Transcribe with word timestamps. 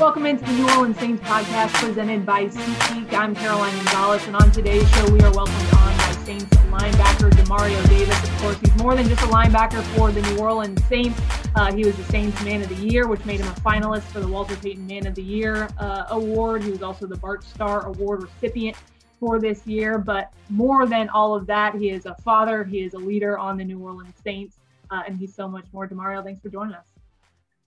Welcome 0.00 0.26
into 0.26 0.44
the 0.44 0.52
New 0.52 0.70
Orleans 0.70 0.96
Saints 0.96 1.20
podcast 1.24 1.74
presented 1.74 2.24
by 2.24 2.44
SeatGeek. 2.44 3.12
I'm 3.14 3.34
Caroline 3.34 3.74
Gonzalez, 3.78 4.24
and 4.28 4.36
on 4.36 4.52
today's 4.52 4.88
show, 4.92 5.10
we 5.10 5.18
are 5.22 5.32
welcomed 5.32 5.74
on 5.74 5.96
by 5.96 6.12
Saints 6.24 6.44
linebacker 6.70 7.30
Demario 7.30 7.88
Davis. 7.88 8.22
Of 8.22 8.38
course, 8.38 8.56
he's 8.60 8.76
more 8.76 8.94
than 8.94 9.08
just 9.08 9.20
a 9.24 9.26
linebacker 9.26 9.82
for 9.96 10.12
the 10.12 10.22
New 10.22 10.38
Orleans 10.38 10.84
Saints. 10.84 11.20
Uh, 11.56 11.72
he 11.74 11.84
was 11.84 11.96
the 11.96 12.04
Saints 12.04 12.40
Man 12.44 12.62
of 12.62 12.68
the 12.68 12.76
Year, 12.76 13.08
which 13.08 13.24
made 13.24 13.40
him 13.40 13.48
a 13.48 13.60
finalist 13.60 14.02
for 14.02 14.20
the 14.20 14.28
Walter 14.28 14.54
Payton 14.54 14.86
Man 14.86 15.04
of 15.04 15.16
the 15.16 15.22
Year 15.22 15.68
uh, 15.78 16.04
award. 16.10 16.62
He 16.62 16.70
was 16.70 16.82
also 16.82 17.08
the 17.08 17.16
Bart 17.16 17.42
Starr 17.42 17.86
Award 17.86 18.22
recipient 18.22 18.76
for 19.18 19.40
this 19.40 19.66
year. 19.66 19.98
But 19.98 20.32
more 20.48 20.86
than 20.86 21.08
all 21.08 21.34
of 21.34 21.44
that, 21.48 21.74
he 21.74 21.90
is 21.90 22.06
a 22.06 22.14
father, 22.22 22.62
he 22.62 22.82
is 22.82 22.94
a 22.94 22.98
leader 22.98 23.36
on 23.36 23.56
the 23.56 23.64
New 23.64 23.80
Orleans 23.80 24.14
Saints, 24.22 24.58
uh, 24.92 25.02
and 25.08 25.18
he's 25.18 25.34
so 25.34 25.48
much 25.48 25.66
more. 25.72 25.88
Demario, 25.88 26.22
thanks 26.22 26.40
for 26.40 26.50
joining 26.50 26.76
us. 26.76 26.97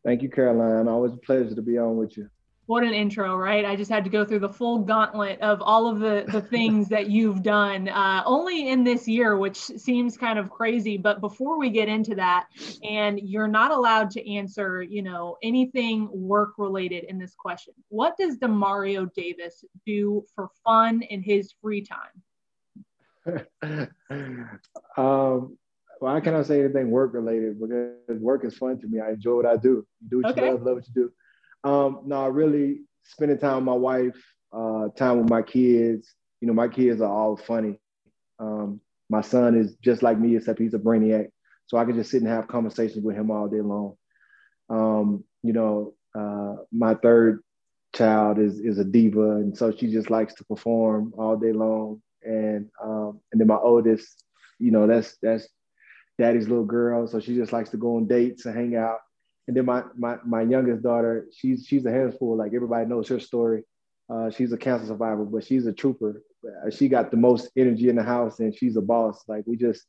Thank 0.04 0.22
you, 0.22 0.30
Caroline. 0.30 0.88
Always 0.88 1.14
a 1.14 1.18
pleasure 1.18 1.54
to 1.54 1.62
be 1.62 1.78
on 1.78 1.98
with 1.98 2.18
you. 2.18 2.30
What 2.68 2.84
an 2.84 2.94
intro, 2.94 3.36
right? 3.36 3.66
I 3.66 3.76
just 3.76 3.92
had 3.92 4.06
to 4.06 4.10
go 4.10 4.24
through 4.24 4.40
the 4.40 4.50
full 4.50 4.80
gauntlet 4.80 5.42
of 5.42 5.62
all 5.62 5.88
of 5.88 6.00
the, 6.00 6.24
the 6.32 6.42
things 6.42 6.88
that 6.90 7.10
you've 7.10 7.44
done 7.44 7.90
uh, 7.90 8.24
only 8.26 8.70
in 8.70 8.86
this 8.86 9.08
year, 9.08 9.36
which 9.38 9.58
seems 9.58 10.16
kind 10.16 10.40
of 10.40 10.50
crazy. 10.50 10.96
But 10.96 11.20
before 11.20 11.60
we 11.60 11.70
get 11.70 11.90
into 11.90 12.16
that, 12.16 12.48
and 12.82 13.20
you're 13.20 13.50
not 13.50 13.72
allowed 13.72 14.12
to 14.12 14.36
answer, 14.36 14.82
you 14.82 15.02
know, 15.02 15.38
anything 15.44 16.08
work 16.14 16.52
related 16.58 17.04
in 17.06 17.18
this 17.18 17.34
question. 17.36 17.74
What 17.90 18.16
does 18.18 18.38
Demario 18.38 19.12
Davis 19.14 19.66
do 19.86 20.24
for 20.34 20.48
fun 20.64 21.02
in 21.02 21.22
his 21.22 21.54
free 21.62 21.86
time? 21.86 22.22
um, 24.98 25.58
well, 26.02 26.16
I 26.16 26.20
cannot 26.20 26.48
say 26.48 26.60
anything 26.60 26.90
work 26.90 27.14
related 27.14 27.60
because 27.62 28.20
work 28.20 28.44
is 28.44 28.58
fun 28.58 28.80
to 28.80 28.88
me. 28.88 29.00
I 29.00 29.12
enjoy 29.12 29.36
what 29.36 29.46
I 29.46 29.56
do. 29.56 29.86
Do 30.10 30.22
what 30.22 30.32
okay. 30.32 30.46
you 30.46 30.52
love, 30.54 30.64
love 30.64 30.76
what 30.78 30.88
you 30.88 30.94
do. 30.96 31.70
Um, 31.70 32.02
no, 32.08 32.24
I 32.24 32.28
really 32.28 32.82
spending 33.04 33.38
time 33.38 33.58
with 33.58 33.66
my 33.66 33.74
wife, 33.74 34.18
uh, 34.52 34.88
time 34.98 35.20
with 35.20 35.30
my 35.30 35.44
kids. 35.44 36.12
You 36.42 36.48
know, 36.48 36.56
my 36.56 36.68
kids 36.70 37.02
are 37.02 37.12
all 37.12 37.38
funny. 37.38 37.80
Um, 38.40 38.82
my 39.12 39.22
son 39.22 39.56
is 39.56 39.76
just 39.76 40.02
like 40.02 40.18
me, 40.18 40.36
except 40.36 40.58
he's 40.58 40.74
a 40.74 40.80
brainiac. 40.80 41.28
So 41.68 41.78
I 41.78 41.86
can 41.86 41.96
just 41.96 42.10
sit 42.10 42.24
and 42.24 42.32
have 42.32 42.48
conversations 42.48 43.06
with 43.06 43.16
him 43.16 43.30
all 43.30 43.48
day 43.48 43.62
long. 43.62 43.96
Um, 44.72 45.24
you 45.44 45.54
know, 45.54 45.94
uh, 46.18 46.64
my 46.72 46.96
third 46.96 47.44
child 47.94 48.40
is 48.40 48.60
is 48.60 48.80
a 48.80 48.84
diva, 48.84 49.36
and 49.36 49.56
so 49.56 49.72
she 49.72 49.92
just 49.92 50.10
likes 50.10 50.34
to 50.36 50.46
perform 50.46 51.14
all 51.16 51.38
day 51.38 51.52
long. 51.52 52.02
And 52.24 52.70
um, 52.84 53.20
and 53.32 53.40
then 53.40 53.48
my 53.48 53.58
oldest, 53.58 54.24
you 54.58 54.72
know, 54.72 54.88
that's 54.88 55.18
that's 55.22 55.48
daddy's 56.18 56.48
little 56.48 56.66
girl, 56.66 57.08
so 57.08 57.20
she 57.20 57.36
just 57.36 57.54
likes 57.54 57.70
to 57.72 57.78
go 57.78 57.98
on 57.98 58.08
dates 58.08 58.46
and 58.46 58.56
hang 58.56 58.76
out. 58.76 59.00
And 59.48 59.58
then 59.58 59.66
my 59.66 59.84
my 59.98 60.18
my 60.26 60.42
youngest 60.42 60.84
daughter, 60.84 61.28
she's 61.36 61.66
she's 61.66 61.86
a 61.86 61.92
handful. 61.92 62.38
Like 62.38 62.54
everybody 62.54 62.88
knows 62.88 63.08
her 63.10 63.20
story. 63.20 63.64
Uh, 64.10 64.30
she's 64.30 64.52
a 64.52 64.58
cancer 64.58 64.88
survivor, 64.88 65.26
but 65.26 65.44
she's 65.44 65.66
a 65.66 65.74
trooper. 65.74 66.22
Uh, 66.46 66.70
she 66.70 66.90
got 66.90 67.12
the 67.12 67.18
most 67.18 67.50
energy 67.56 67.90
in 67.90 67.96
the 67.96 68.04
house, 68.04 68.40
and 68.40 68.56
she's 68.56 68.76
a 68.76 68.82
boss. 68.82 69.24
Like 69.28 69.44
we 69.48 69.56
just 69.56 69.86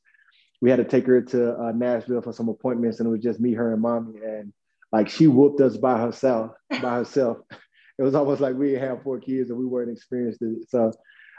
we 0.61 0.71
had 0.71 0.77
to 0.77 0.85
take 0.85 1.07
her 1.07 1.21
to 1.21 1.59
uh, 1.59 1.73
Nashville 1.73 2.23
for 2.23 2.33
some 2.33 2.49
appointments, 2.49 3.01
and 3.01 3.09
it 3.09 3.11
was 3.11 3.21
just 3.21 3.41
me, 3.41 3.53
her, 3.53 3.73
and 3.73 3.83
mommy. 3.83 4.21
And 4.25 4.53
like 4.93 5.09
she 5.09 5.27
whooped 5.27 5.61
us 5.61 5.77
by 5.77 5.99
herself, 6.01 6.53
by 6.71 6.97
herself. 6.97 7.39
It 7.99 8.05
was 8.05 8.15
almost 8.15 8.41
like 8.41 8.57
we 8.57 8.73
had 8.73 9.03
four 9.03 9.21
kids 9.21 9.51
and 9.51 9.59
we 9.59 9.67
weren't 9.67 9.91
experienced 9.91 10.41
it. 10.41 10.69
So, 10.71 10.93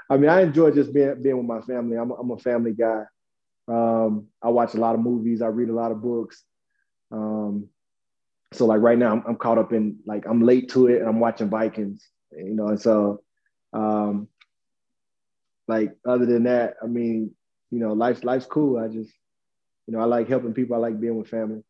I 0.10 0.18
mean, 0.18 0.30
I 0.30 0.42
enjoy 0.42 0.70
just 0.70 0.94
being 0.94 1.22
being 1.22 1.36
with 1.36 1.48
my 1.48 1.62
family. 1.62 1.98
I'm 1.98 2.12
a, 2.12 2.14
I'm 2.14 2.30
a 2.30 2.38
family 2.38 2.74
guy. 2.74 3.04
Um, 3.68 4.28
I 4.42 4.50
watch 4.50 4.74
a 4.74 4.80
lot 4.80 4.96
of 4.96 5.02
movies. 5.02 5.42
I 5.42 5.48
read 5.48 5.70
a 5.70 5.74
lot 5.74 5.92
of 5.92 6.02
books. 6.02 6.44
Um, 7.12 7.70
so 8.52 8.66
like 8.66 8.82
right 8.82 8.98
now 8.98 9.12
I'm, 9.12 9.24
I'm, 9.28 9.36
caught 9.36 9.58
up 9.58 9.74
in 9.74 10.00
like 10.06 10.26
I'm 10.26 10.44
late 10.44 10.70
to 10.70 10.88
it 10.88 11.00
and 11.00 11.10
I'm 11.10 11.20
watching 11.20 11.50
Vikings, 11.50 12.08
you 12.32 12.54
know, 12.54 12.68
and 12.68 12.80
so 12.82 13.22
um 13.74 14.28
like 15.68 15.96
other 16.06 16.26
than 16.26 16.44
that, 16.44 16.76
I 16.84 16.88
mean, 16.88 17.32
you 17.72 17.80
know, 17.80 17.94
life's 17.94 18.24
life's 18.24 18.46
cool. 18.46 18.78
I 18.78 18.88
just, 18.88 19.12
you 19.88 19.94
know, 19.94 20.00
I 20.00 20.06
like 20.06 20.28
helping 20.28 20.54
people. 20.54 20.76
I 20.76 20.80
like 20.80 21.00
being 21.00 21.18
with 21.18 21.30
family. 21.30 21.64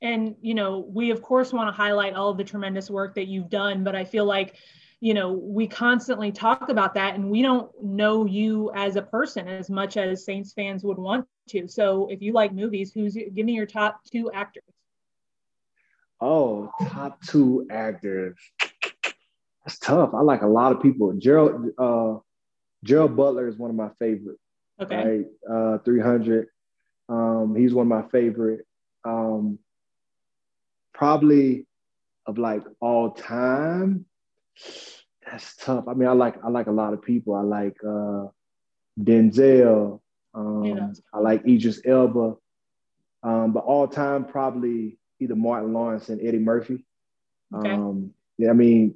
And 0.00 0.36
you 0.40 0.54
know, 0.54 0.86
we 0.88 1.10
of 1.10 1.22
course 1.22 1.52
want 1.52 1.68
to 1.68 1.72
highlight 1.72 2.14
all 2.14 2.30
of 2.30 2.38
the 2.38 2.44
tremendous 2.44 2.90
work 2.90 3.14
that 3.16 3.26
you've 3.26 3.50
done, 3.50 3.84
but 3.84 3.94
I 3.94 4.04
feel 4.04 4.24
like 4.24 4.56
you 5.04 5.12
know 5.12 5.32
we 5.32 5.66
constantly 5.66 6.32
talk 6.32 6.68
about 6.70 6.94
that 6.94 7.14
and 7.14 7.28
we 7.28 7.42
don't 7.42 7.70
know 7.82 8.24
you 8.24 8.70
as 8.74 8.96
a 8.96 9.02
person 9.02 9.46
as 9.48 9.68
much 9.68 9.96
as 9.96 10.24
saints 10.24 10.52
fans 10.52 10.82
would 10.82 10.98
want 10.98 11.26
to 11.48 11.68
so 11.68 12.08
if 12.10 12.22
you 12.22 12.32
like 12.32 12.52
movies 12.52 12.92
who's 12.92 13.14
give 13.14 13.44
me 13.44 13.52
your 13.52 13.66
top 13.66 14.00
two 14.10 14.30
actors 14.32 14.64
Oh, 16.20 16.70
top 16.88 17.20
two 17.22 17.66
actors. 17.70 18.38
That's 19.64 19.78
tough. 19.78 20.14
I 20.14 20.20
like 20.20 20.40
a 20.40 20.46
lot 20.46 20.72
of 20.72 20.80
people. 20.80 21.12
Gerald 21.14 21.70
uh, 21.78 22.18
Gerald 22.82 23.14
Butler 23.14 23.46
is 23.46 23.58
one 23.58 23.68
of 23.68 23.76
my 23.76 23.90
favorite. 23.98 24.38
Okay. 24.80 25.26
Right? 25.48 25.74
Uh, 25.74 25.78
300. 25.78 26.48
Um, 27.10 27.54
he's 27.54 27.74
one 27.74 27.90
of 27.92 28.04
my 28.04 28.08
favorite. 28.10 28.66
Um, 29.04 29.58
probably 30.94 31.66
of 32.24 32.38
like 32.38 32.62
all 32.80 33.10
time. 33.10 34.06
That's 35.24 35.56
tough. 35.56 35.88
I 35.88 35.94
mean, 35.94 36.08
I 36.08 36.12
like 36.12 36.36
I 36.44 36.48
like 36.48 36.66
a 36.66 36.72
lot 36.72 36.92
of 36.92 37.02
people. 37.02 37.34
I 37.34 37.42
like 37.42 37.76
uh, 37.86 38.26
Denzel. 39.00 40.00
Um, 40.34 40.64
yeah. 40.64 40.88
I 41.12 41.18
like 41.20 41.46
Idris 41.46 41.80
Elba. 41.84 42.34
Um, 43.22 43.52
but 43.52 43.64
all 43.64 43.88
time, 43.88 44.26
probably 44.26 44.98
either 45.20 45.34
Martin 45.34 45.72
Lawrence 45.72 46.08
and 46.08 46.20
Eddie 46.20 46.38
Murphy. 46.38 46.84
Okay. 47.54 47.70
Um, 47.70 48.12
yeah, 48.36 48.50
I 48.50 48.52
mean, 48.52 48.94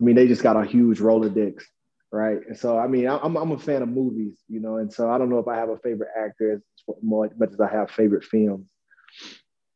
I 0.00 0.04
mean, 0.04 0.16
they 0.16 0.26
just 0.26 0.42
got 0.42 0.56
a 0.56 0.64
huge 0.64 0.98
Rolodex, 0.98 1.62
right? 2.10 2.38
And 2.46 2.56
so, 2.56 2.78
I 2.78 2.88
mean, 2.88 3.06
I'm 3.06 3.36
I'm 3.36 3.52
a 3.52 3.58
fan 3.58 3.82
of 3.82 3.88
movies, 3.88 4.38
you 4.48 4.60
know, 4.60 4.78
and 4.78 4.92
so 4.92 5.10
I 5.10 5.18
don't 5.18 5.28
know 5.28 5.38
if 5.38 5.48
I 5.48 5.56
have 5.56 5.68
a 5.68 5.78
favorite 5.78 6.10
actor 6.18 6.54
as 6.54 6.62
much 7.02 7.32
as 7.42 7.60
I 7.60 7.68
have 7.68 7.90
favorite 7.90 8.24
films. 8.24 8.68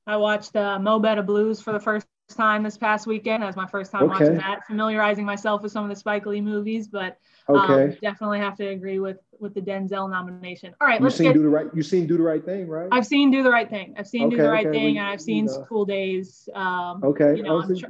I 0.06 0.16
watched 0.16 0.56
uh, 0.56 0.78
Mo 0.78 0.98
Better 0.98 1.22
Blues 1.22 1.60
for 1.60 1.72
the 1.72 1.80
first 1.80 2.06
time 2.36 2.62
this 2.62 2.76
past 2.76 3.06
weekend. 3.06 3.42
That 3.42 3.46
was 3.46 3.56
my 3.56 3.66
first 3.66 3.90
time 3.90 4.04
okay. 4.04 4.12
watching 4.12 4.36
that, 4.36 4.66
familiarizing 4.66 5.24
myself 5.24 5.62
with 5.62 5.72
some 5.72 5.84
of 5.84 5.90
the 5.90 5.96
Spike 5.96 6.26
Lee 6.26 6.40
movies, 6.40 6.88
but 6.88 7.18
um, 7.48 7.96
definitely 8.02 8.38
have 8.38 8.56
to 8.56 8.68
agree 8.68 8.98
with 8.98 9.18
with 9.38 9.54
the 9.54 9.60
Denzel 9.60 10.10
nomination. 10.10 10.74
All 10.80 10.86
right, 10.86 11.00
you 11.00 11.04
let's 11.04 11.16
seen 11.16 11.28
get, 11.28 11.34
do 11.34 11.42
the 11.42 11.48
right. 11.48 11.66
You 11.74 11.82
seen 11.82 12.06
do 12.06 12.16
the 12.16 12.22
right 12.22 12.44
thing, 12.44 12.68
right? 12.68 12.88
I've 12.92 13.06
seen 13.06 13.30
do 13.30 13.42
the 13.42 13.50
right 13.50 13.68
thing. 13.68 13.94
I've 13.98 14.06
seen 14.06 14.26
okay, 14.26 14.36
do 14.36 14.42
the 14.42 14.48
right 14.48 14.70
thing, 14.70 14.98
and 14.98 15.06
I've 15.06 15.20
seen 15.20 15.46
you 15.46 15.52
know. 15.52 15.64
School 15.64 15.84
Daze. 15.84 16.48
Um, 16.54 17.02
okay, 17.04 17.36
you 17.36 17.42
know, 17.42 17.60
I'm, 17.60 17.76
tr- 17.76 17.86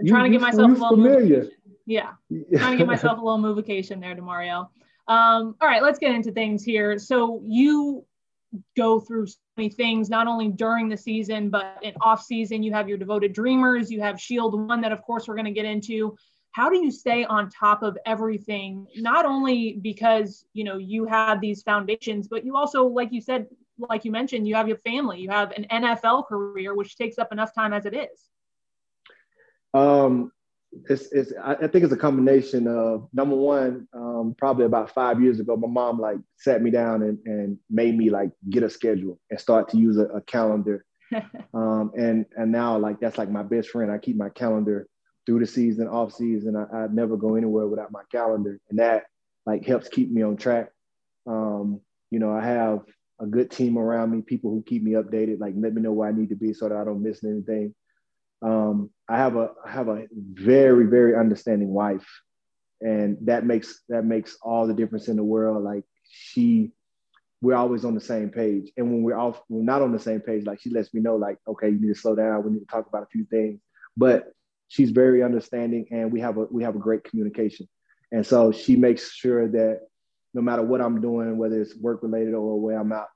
I'm 0.00 0.06
trying 0.06 0.24
to 0.24 0.30
get 0.30 0.40
myself 0.40 0.70
a 0.70 0.72
little 0.72 0.90
familiar. 0.90 1.48
Yeah, 1.86 2.12
trying 2.56 2.72
to 2.72 2.78
get 2.78 2.86
myself 2.86 3.18
a 3.18 3.22
little 3.22 3.38
movication 3.38 4.00
there, 4.00 4.14
Demario. 4.14 4.68
Um, 5.06 5.56
all 5.60 5.68
right, 5.68 5.82
let's 5.82 5.98
get 5.98 6.14
into 6.14 6.32
things 6.32 6.64
here. 6.64 6.98
So 6.98 7.42
you 7.44 8.04
go 8.76 9.00
through 9.00 9.26
many 9.56 9.68
things, 9.68 10.08
not 10.10 10.26
only 10.26 10.48
during 10.48 10.88
the 10.88 10.96
season, 10.96 11.50
but 11.50 11.78
in 11.82 11.94
off 12.00 12.22
season. 12.22 12.62
You 12.62 12.72
have 12.72 12.88
your 12.88 12.98
devoted 12.98 13.32
dreamers, 13.32 13.90
you 13.90 14.00
have 14.00 14.20
Shield 14.20 14.68
One 14.68 14.80
that, 14.80 14.92
of 14.92 15.02
course, 15.02 15.28
we're 15.28 15.34
going 15.34 15.44
to 15.46 15.52
get 15.52 15.64
into. 15.64 16.16
How 16.52 16.70
do 16.70 16.78
you 16.78 16.92
stay 16.92 17.24
on 17.24 17.50
top 17.50 17.82
of 17.82 17.98
everything? 18.06 18.86
Not 18.96 19.26
only 19.26 19.78
because 19.82 20.44
you 20.52 20.64
know 20.64 20.78
you 20.78 21.04
have 21.06 21.40
these 21.40 21.62
foundations, 21.62 22.28
but 22.28 22.44
you 22.44 22.56
also, 22.56 22.86
like 22.86 23.12
you 23.12 23.20
said, 23.20 23.46
like 23.78 24.04
you 24.04 24.12
mentioned, 24.12 24.46
you 24.46 24.54
have 24.54 24.68
your 24.68 24.78
family, 24.78 25.20
you 25.20 25.30
have 25.30 25.52
an 25.52 25.66
NFL 25.70 26.26
career, 26.28 26.74
which 26.74 26.96
takes 26.96 27.18
up 27.18 27.32
enough 27.32 27.54
time 27.54 27.72
as 27.72 27.86
it 27.86 27.94
is. 27.94 28.28
Um, 29.72 30.30
it's, 30.88 31.10
it's 31.12 31.32
I 31.42 31.66
think 31.66 31.84
it's 31.84 31.92
a 31.92 31.96
combination 31.96 32.68
of 32.68 33.08
number 33.12 33.34
one, 33.34 33.88
um, 34.24 34.34
probably 34.36 34.64
about 34.64 34.90
five 34.90 35.22
years 35.22 35.40
ago, 35.40 35.56
my 35.56 35.68
mom 35.68 36.00
like 36.00 36.18
sat 36.36 36.62
me 36.62 36.70
down 36.70 37.02
and, 37.02 37.18
and 37.26 37.58
made 37.70 37.96
me 37.96 38.10
like 38.10 38.30
get 38.50 38.62
a 38.62 38.70
schedule 38.70 39.18
and 39.30 39.40
start 39.40 39.68
to 39.70 39.76
use 39.76 39.96
a, 39.98 40.04
a 40.06 40.20
calendar. 40.22 40.84
um, 41.54 41.92
and 41.96 42.26
and 42.36 42.50
now 42.50 42.78
like 42.78 42.98
that's 43.00 43.18
like 43.18 43.30
my 43.30 43.42
best 43.42 43.70
friend. 43.70 43.90
I 43.92 43.98
keep 43.98 44.16
my 44.16 44.30
calendar 44.30 44.88
through 45.26 45.40
the 45.40 45.46
season, 45.46 45.86
off 45.86 46.12
season. 46.12 46.56
I, 46.56 46.76
I 46.76 46.86
never 46.88 47.16
go 47.16 47.36
anywhere 47.36 47.66
without 47.66 47.92
my 47.92 48.02
calendar, 48.10 48.58
and 48.70 48.78
that 48.78 49.04
like 49.46 49.64
helps 49.66 49.88
keep 49.88 50.10
me 50.10 50.22
on 50.22 50.36
track. 50.36 50.70
Um, 51.26 51.80
you 52.10 52.18
know, 52.18 52.32
I 52.32 52.44
have 52.44 52.80
a 53.20 53.26
good 53.26 53.50
team 53.50 53.78
around 53.78 54.10
me, 54.10 54.22
people 54.22 54.50
who 54.50 54.62
keep 54.62 54.82
me 54.82 54.92
updated, 54.92 55.38
like 55.38 55.54
let 55.56 55.72
me 55.72 55.82
know 55.82 55.92
where 55.92 56.08
I 56.08 56.12
need 56.12 56.30
to 56.30 56.36
be 56.36 56.52
so 56.52 56.68
that 56.68 56.76
I 56.76 56.84
don't 56.84 57.02
miss 57.02 57.22
anything. 57.22 57.74
Um, 58.42 58.90
I 59.08 59.16
have 59.18 59.36
a 59.36 59.50
I 59.64 59.70
have 59.70 59.88
a 59.88 60.06
very 60.12 60.86
very 60.86 61.14
understanding 61.14 61.68
wife, 61.68 62.06
and 62.80 63.16
that 63.22 63.44
makes 63.44 63.82
that 63.88 64.04
makes 64.04 64.36
all 64.42 64.66
the 64.66 64.74
difference 64.74 65.08
in 65.08 65.16
the 65.16 65.24
world. 65.24 65.62
Like 65.62 65.84
she, 66.08 66.72
we're 67.40 67.56
always 67.56 67.84
on 67.84 67.94
the 67.94 68.00
same 68.00 68.30
page, 68.30 68.70
and 68.76 68.90
when 68.90 69.02
we're 69.02 69.18
off, 69.18 69.40
we're 69.48 69.62
not 69.62 69.82
on 69.82 69.92
the 69.92 69.98
same 69.98 70.20
page. 70.20 70.44
Like 70.46 70.60
she 70.60 70.70
lets 70.70 70.92
me 70.94 71.00
know, 71.00 71.16
like, 71.16 71.38
okay, 71.46 71.68
you 71.68 71.80
need 71.80 71.94
to 71.94 72.00
slow 72.00 72.14
down. 72.14 72.44
We 72.44 72.52
need 72.52 72.60
to 72.60 72.66
talk 72.66 72.86
about 72.86 73.02
a 73.02 73.06
few 73.06 73.24
things. 73.24 73.60
But 73.96 74.32
she's 74.68 74.90
very 74.90 75.22
understanding, 75.22 75.86
and 75.90 76.12
we 76.12 76.20
have 76.20 76.36
a 76.36 76.46
we 76.50 76.62
have 76.62 76.76
a 76.76 76.80
great 76.80 77.04
communication. 77.04 77.68
And 78.12 78.26
so 78.26 78.52
she 78.52 78.76
makes 78.76 79.12
sure 79.12 79.48
that 79.48 79.80
no 80.34 80.42
matter 80.42 80.62
what 80.62 80.80
I'm 80.80 81.00
doing, 81.00 81.36
whether 81.38 81.60
it's 81.60 81.76
work 81.76 82.02
related 82.02 82.34
or 82.34 82.60
where 82.60 82.78
I'm 82.78 82.92
out 82.92 83.08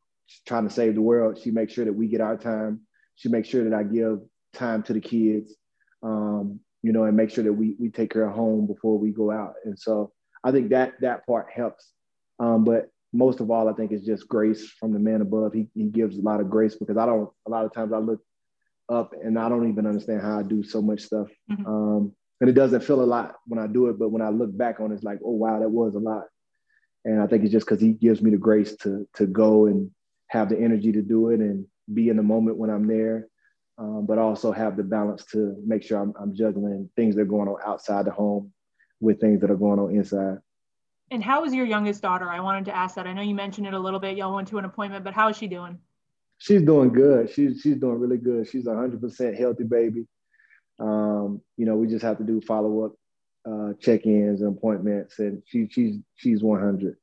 trying 0.46 0.68
to 0.68 0.74
save 0.74 0.94
the 0.94 1.02
world, 1.02 1.38
she 1.42 1.50
makes 1.50 1.72
sure 1.72 1.84
that 1.84 1.92
we 1.92 2.06
get 2.06 2.20
our 2.20 2.36
time. 2.36 2.80
She 3.16 3.28
makes 3.28 3.48
sure 3.48 3.64
that 3.64 3.74
I 3.74 3.82
give 3.82 4.20
time 4.52 4.82
to 4.84 4.92
the 4.92 5.00
kids. 5.00 5.54
Um, 6.02 6.60
you 6.82 6.92
know, 6.92 7.04
and 7.04 7.16
make 7.16 7.30
sure 7.30 7.44
that 7.44 7.52
we 7.52 7.76
we 7.78 7.90
take 7.90 8.14
her 8.14 8.28
home 8.28 8.66
before 8.66 8.98
we 8.98 9.10
go 9.10 9.30
out. 9.30 9.54
And 9.64 9.78
so 9.78 10.12
I 10.44 10.52
think 10.52 10.70
that 10.70 10.94
that 11.00 11.26
part 11.26 11.48
helps. 11.52 11.92
Um, 12.38 12.64
but 12.64 12.90
most 13.12 13.40
of 13.40 13.50
all, 13.50 13.68
I 13.68 13.72
think 13.72 13.92
it's 13.92 14.06
just 14.06 14.28
grace 14.28 14.70
from 14.78 14.92
the 14.92 14.98
man 14.98 15.20
above. 15.20 15.52
He, 15.52 15.68
he 15.74 15.84
gives 15.84 16.18
a 16.18 16.22
lot 16.22 16.40
of 16.40 16.50
grace 16.50 16.76
because 16.76 16.96
I 16.96 17.06
don't, 17.06 17.30
a 17.46 17.50
lot 17.50 17.64
of 17.64 17.72
times 17.72 17.92
I 17.92 17.98
look 17.98 18.20
up 18.88 19.12
and 19.12 19.38
I 19.38 19.48
don't 19.48 19.68
even 19.68 19.86
understand 19.86 20.22
how 20.22 20.38
I 20.38 20.42
do 20.42 20.62
so 20.62 20.80
much 20.82 21.02
stuff. 21.02 21.28
Mm-hmm. 21.50 21.66
Um, 21.66 22.12
and 22.40 22.48
it 22.48 22.52
doesn't 22.52 22.84
feel 22.84 23.02
a 23.02 23.04
lot 23.04 23.36
when 23.46 23.58
I 23.58 23.66
do 23.66 23.88
it, 23.88 23.98
but 23.98 24.10
when 24.10 24.22
I 24.22 24.28
look 24.28 24.56
back 24.56 24.78
on 24.78 24.92
it, 24.92 24.96
it's 24.96 25.04
like, 25.04 25.18
oh, 25.24 25.32
wow, 25.32 25.58
that 25.58 25.68
was 25.68 25.94
a 25.94 25.98
lot. 25.98 26.24
And 27.04 27.20
I 27.20 27.26
think 27.26 27.42
it's 27.42 27.52
just 27.52 27.66
because 27.66 27.80
he 27.80 27.92
gives 27.92 28.22
me 28.22 28.30
the 28.30 28.36
grace 28.36 28.76
to, 28.82 29.08
to 29.14 29.26
go 29.26 29.66
and 29.66 29.90
have 30.28 30.50
the 30.50 30.58
energy 30.58 30.92
to 30.92 31.02
do 31.02 31.30
it 31.30 31.40
and 31.40 31.66
be 31.92 32.10
in 32.10 32.16
the 32.16 32.22
moment 32.22 32.58
when 32.58 32.70
I'm 32.70 32.86
there, 32.86 33.28
um, 33.78 34.06
but 34.06 34.18
also 34.18 34.50
have 34.50 34.76
the 34.76 34.82
balance 34.82 35.24
to 35.26 35.56
make 35.64 35.82
sure 35.84 36.00
I'm, 36.00 36.12
I'm 36.20 36.34
juggling 36.34 36.90
things 36.96 37.14
that 37.14 37.22
are 37.22 37.26
going 37.26 37.48
on 37.48 37.58
outside 37.64 38.06
the 38.06 38.10
home 38.10 38.52
with 39.00 39.20
things 39.20 39.40
that 39.40 39.50
are 39.50 39.56
going 39.56 39.78
on 39.78 39.94
inside. 39.94 40.38
And 41.10 41.22
how 41.22 41.44
is 41.44 41.54
your 41.54 41.64
youngest 41.64 42.02
daughter? 42.02 42.28
I 42.28 42.40
wanted 42.40 42.66
to 42.66 42.76
ask 42.76 42.96
that. 42.96 43.06
I 43.06 43.12
know 43.12 43.22
you 43.22 43.34
mentioned 43.34 43.66
it 43.66 43.74
a 43.74 43.78
little 43.78 44.00
bit. 44.00 44.16
Y'all 44.16 44.34
went 44.34 44.48
to 44.48 44.58
an 44.58 44.64
appointment, 44.64 45.04
but 45.04 45.14
how 45.14 45.28
is 45.28 45.36
she 45.36 45.46
doing? 45.46 45.78
She's 46.38 46.62
doing 46.62 46.92
good. 46.92 47.30
She's 47.30 47.60
she's 47.62 47.76
doing 47.76 47.98
really 47.98 48.18
good. 48.18 48.48
She's 48.48 48.66
a 48.66 48.74
hundred 48.74 49.00
percent 49.00 49.36
healthy 49.36 49.64
baby. 49.64 50.06
Um, 50.78 51.40
you 51.56 51.64
know, 51.64 51.76
we 51.76 51.88
just 51.88 52.04
have 52.04 52.18
to 52.18 52.24
do 52.24 52.40
follow 52.40 52.84
up 52.84 52.92
uh, 53.50 53.72
check-ins 53.80 54.42
and 54.42 54.56
appointments, 54.56 55.18
and 55.18 55.42
she 55.46 55.68
she's 55.70 55.96
she's 56.14 56.42
one 56.42 56.60
hundred. 56.60 56.96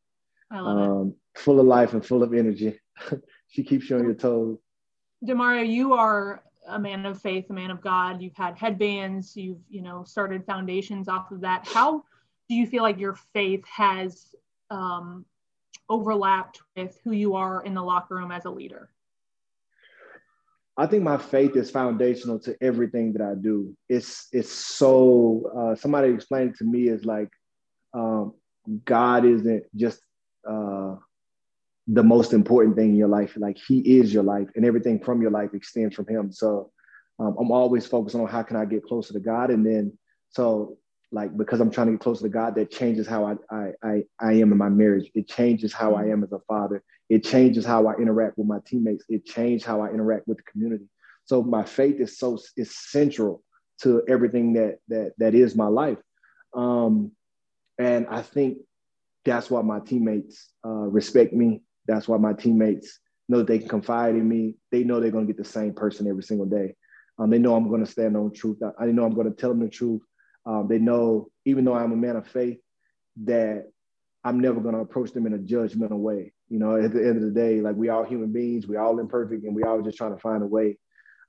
I 0.51 0.59
love 0.59 0.77
um, 0.77 1.07
it. 1.07 1.39
Full 1.39 1.59
of 1.59 1.65
life 1.65 1.93
and 1.93 2.05
full 2.05 2.21
of 2.21 2.33
energy. 2.33 2.79
she 3.47 3.63
keeps 3.63 3.89
you 3.89 3.97
on 3.97 4.03
your 4.03 4.13
toes. 4.13 4.57
Demario, 5.25 5.67
you 5.67 5.93
are 5.93 6.43
a 6.67 6.79
man 6.79 7.05
of 7.05 7.21
faith, 7.21 7.49
a 7.49 7.53
man 7.53 7.71
of 7.71 7.81
God. 7.81 8.21
You've 8.21 8.35
had 8.35 8.57
headbands. 8.57 9.35
You've 9.35 9.61
you 9.69 9.81
know 9.81 10.03
started 10.03 10.45
foundations 10.45 11.07
off 11.07 11.31
of 11.31 11.41
that. 11.41 11.67
How 11.67 12.03
do 12.49 12.55
you 12.55 12.67
feel 12.67 12.83
like 12.83 12.99
your 12.99 13.15
faith 13.33 13.65
has 13.67 14.35
um, 14.69 15.25
overlapped 15.89 16.61
with 16.75 16.99
who 17.03 17.11
you 17.11 17.35
are 17.35 17.63
in 17.63 17.73
the 17.73 17.83
locker 17.83 18.15
room 18.15 18.31
as 18.31 18.45
a 18.45 18.49
leader? 18.49 18.89
I 20.77 20.87
think 20.87 21.03
my 21.03 21.17
faith 21.17 21.55
is 21.55 21.71
foundational 21.71 22.37
to 22.39 22.55
everything 22.61 23.13
that 23.13 23.21
I 23.21 23.35
do. 23.35 23.75
It's 23.87 24.27
it's 24.31 24.51
so 24.51 25.51
uh, 25.57 25.75
somebody 25.75 26.13
explained 26.13 26.51
it 26.51 26.57
to 26.57 26.65
me 26.65 26.89
is 26.89 27.05
like 27.05 27.29
um, 27.93 28.33
God 28.83 29.25
isn't 29.25 29.63
just 29.75 30.01
uh, 30.47 30.95
the 31.87 32.03
most 32.03 32.33
important 32.33 32.75
thing 32.75 32.89
in 32.89 32.95
your 32.95 33.07
life. 33.07 33.33
Like 33.37 33.57
He 33.57 33.79
is 33.99 34.13
your 34.13 34.23
life, 34.23 34.47
and 34.55 34.65
everything 34.65 34.99
from 34.99 35.21
your 35.21 35.31
life 35.31 35.51
extends 35.53 35.95
from 35.95 36.07
Him. 36.07 36.31
So 36.31 36.71
um, 37.19 37.35
I'm 37.39 37.51
always 37.51 37.85
focused 37.85 38.15
on 38.15 38.27
how 38.27 38.43
can 38.43 38.57
I 38.57 38.65
get 38.65 38.83
closer 38.83 39.13
to 39.13 39.19
God, 39.19 39.49
and 39.49 39.65
then 39.65 39.97
so 40.29 40.77
like 41.11 41.35
because 41.37 41.59
I'm 41.61 41.71
trying 41.71 41.87
to 41.87 41.93
get 41.93 42.01
closer 42.01 42.23
to 42.23 42.29
God, 42.29 42.55
that 42.55 42.71
changes 42.71 43.07
how 43.07 43.25
I 43.25 43.55
I 43.55 43.71
I, 43.83 44.03
I 44.19 44.33
am 44.33 44.51
in 44.51 44.57
my 44.57 44.69
marriage. 44.69 45.09
It 45.13 45.27
changes 45.27 45.73
how 45.73 45.95
I 45.95 46.05
am 46.05 46.23
as 46.23 46.31
a 46.31 46.39
father. 46.47 46.83
It 47.09 47.23
changes 47.23 47.65
how 47.65 47.87
I 47.87 47.95
interact 47.95 48.37
with 48.37 48.47
my 48.47 48.59
teammates. 48.65 49.05
It 49.07 49.25
changed 49.25 49.65
how 49.65 49.81
I 49.81 49.89
interact 49.89 50.27
with 50.27 50.37
the 50.37 50.43
community. 50.43 50.85
So 51.25 51.43
my 51.43 51.63
faith 51.63 51.99
is 51.99 52.17
so 52.17 52.39
is 52.57 52.75
central 52.75 53.43
to 53.81 54.03
everything 54.07 54.53
that 54.53 54.79
that 54.87 55.13
that 55.17 55.35
is 55.35 55.55
my 55.55 55.67
life. 55.67 55.99
Um, 56.53 57.11
and 57.77 58.07
I 58.07 58.21
think 58.21 58.59
that's 59.25 59.49
why 59.49 59.61
my 59.61 59.79
teammates 59.79 60.49
uh, 60.65 60.69
respect 60.69 61.33
me. 61.33 61.61
That's 61.87 62.07
why 62.07 62.17
my 62.17 62.33
teammates 62.33 62.99
know 63.27 63.39
that 63.39 63.47
they 63.47 63.59
can 63.59 63.69
confide 63.69 64.15
in 64.15 64.27
me. 64.27 64.55
They 64.71 64.83
know 64.83 64.99
they're 64.99 65.11
going 65.11 65.27
to 65.27 65.33
get 65.33 65.41
the 65.41 65.49
same 65.49 65.73
person 65.73 66.07
every 66.07 66.23
single 66.23 66.45
day. 66.45 66.75
Um, 67.17 67.29
they 67.29 67.39
know 67.39 67.55
I'm 67.55 67.69
going 67.69 67.83
to 67.83 67.91
stand 67.91 68.17
on 68.17 68.33
truth. 68.33 68.57
I, 68.61 68.85
I 68.85 68.87
know 68.87 69.05
I'm 69.05 69.15
going 69.15 69.29
to 69.29 69.35
tell 69.35 69.49
them 69.49 69.61
the 69.61 69.69
truth. 69.69 70.01
Um, 70.45 70.67
they 70.69 70.79
know, 70.79 71.29
even 71.45 71.65
though 71.65 71.73
I'm 71.73 71.91
a 71.91 71.95
man 71.95 72.17
of 72.17 72.27
faith, 72.27 72.59
that 73.23 73.65
I'm 74.23 74.39
never 74.39 74.59
going 74.59 74.75
to 74.75 74.81
approach 74.81 75.11
them 75.11 75.25
in 75.25 75.33
a 75.33 75.37
judgmental 75.37 75.99
way. 75.99 76.33
You 76.49 76.59
know, 76.59 76.75
at 76.75 76.93
the 76.93 76.99
end 76.99 77.17
of 77.17 77.23
the 77.23 77.31
day, 77.31 77.61
like 77.61 77.75
we 77.75 77.89
all 77.89 78.03
human 78.03 78.31
beings, 78.31 78.67
we 78.67 78.77
all 78.77 78.99
imperfect, 78.99 79.43
and 79.43 79.55
we 79.55 79.63
all 79.63 79.81
just 79.81 79.97
trying 79.97 80.13
to 80.13 80.19
find 80.19 80.43
a 80.43 80.47
way. 80.47 80.77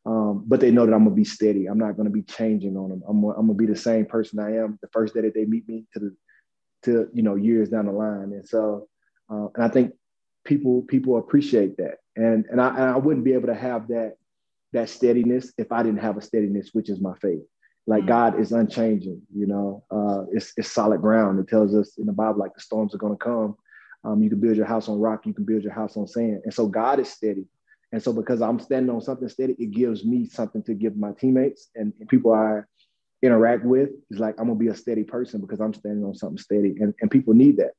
Um, 0.04 0.44
but 0.46 0.60
they 0.60 0.70
know 0.70 0.86
that 0.86 0.92
I'm 0.92 1.04
gonna 1.04 1.16
be 1.16 1.24
steady. 1.24 1.66
I'm 1.66 1.78
not 1.78 1.96
gonna 1.96 2.10
be 2.10 2.22
changing 2.22 2.76
on 2.76 2.90
them. 2.90 3.02
I'm, 3.08 3.24
I'm 3.24 3.46
gonna 3.46 3.54
be 3.54 3.66
the 3.66 3.74
same 3.74 4.06
person 4.06 4.38
I 4.38 4.56
am 4.56 4.78
the 4.80 4.88
first 4.92 5.14
day 5.14 5.22
that 5.22 5.34
they 5.34 5.46
meet 5.46 5.68
me 5.68 5.84
to 5.94 5.98
the 5.98 6.16
to 6.84 7.08
you 7.12 7.22
know 7.22 7.34
years 7.34 7.70
down 7.70 7.86
the 7.86 7.92
line. 7.92 8.32
And 8.32 8.46
so, 8.46 8.88
uh, 9.30 9.48
and 9.54 9.64
I 9.64 9.68
think 9.68 9.92
people 10.46 10.82
people 10.82 11.18
appreciate 11.18 11.76
that. 11.76 11.98
And 12.16 12.46
and 12.50 12.60
I, 12.60 12.68
and 12.68 12.84
I 12.84 12.96
wouldn't 12.96 13.24
be 13.24 13.34
able 13.34 13.48
to 13.48 13.54
have 13.54 13.88
that 13.88 14.16
that 14.72 14.88
steadiness 14.88 15.52
if 15.58 15.72
I 15.72 15.82
didn't 15.82 16.00
have 16.00 16.16
a 16.16 16.22
steadiness, 16.22 16.70
which 16.72 16.88
is 16.88 17.00
my 17.00 17.14
faith. 17.20 17.42
Like 17.86 18.00
mm-hmm. 18.00 18.08
God 18.08 18.40
is 18.40 18.52
unchanging, 18.52 19.22
you 19.34 19.46
know, 19.46 19.84
uh, 19.90 20.24
it's, 20.32 20.52
it's 20.56 20.72
solid 20.72 21.00
ground. 21.00 21.38
It 21.38 21.48
tells 21.48 21.74
us 21.74 21.98
in 21.98 22.06
the 22.06 22.12
Bible, 22.12 22.38
like 22.38 22.54
the 22.54 22.60
storms 22.60 22.94
are 22.94 22.98
going 22.98 23.16
to 23.16 23.24
come. 23.24 23.56
Um, 24.04 24.22
you 24.22 24.30
can 24.30 24.40
build 24.40 24.56
your 24.56 24.66
house 24.66 24.88
on 24.88 25.00
rock, 25.00 25.26
you 25.26 25.34
can 25.34 25.44
build 25.44 25.62
your 25.62 25.72
house 25.72 25.96
on 25.96 26.06
sand. 26.06 26.42
And 26.44 26.52
so 26.52 26.66
God 26.66 27.00
is 27.00 27.08
steady. 27.08 27.46
And 27.92 28.02
so 28.02 28.12
because 28.12 28.42
I'm 28.42 28.58
standing 28.58 28.94
on 28.94 29.00
something 29.00 29.28
steady, 29.28 29.54
it 29.58 29.70
gives 29.70 30.04
me 30.04 30.28
something 30.28 30.62
to 30.64 30.74
give 30.74 30.96
my 30.96 31.12
teammates 31.12 31.70
and, 31.74 31.92
and 32.00 32.08
people 32.08 32.32
I 32.32 32.62
interact 33.22 33.64
with. 33.64 33.90
It's 34.10 34.20
like 34.20 34.34
I'm 34.38 34.46
gonna 34.46 34.58
be 34.58 34.68
a 34.68 34.76
steady 34.76 35.04
person 35.04 35.40
because 35.40 35.60
I'm 35.60 35.74
standing 35.74 36.04
on 36.04 36.14
something 36.14 36.38
steady. 36.38 36.74
And, 36.80 36.92
and 37.00 37.10
people 37.10 37.34
need 37.34 37.56
that 37.58 37.72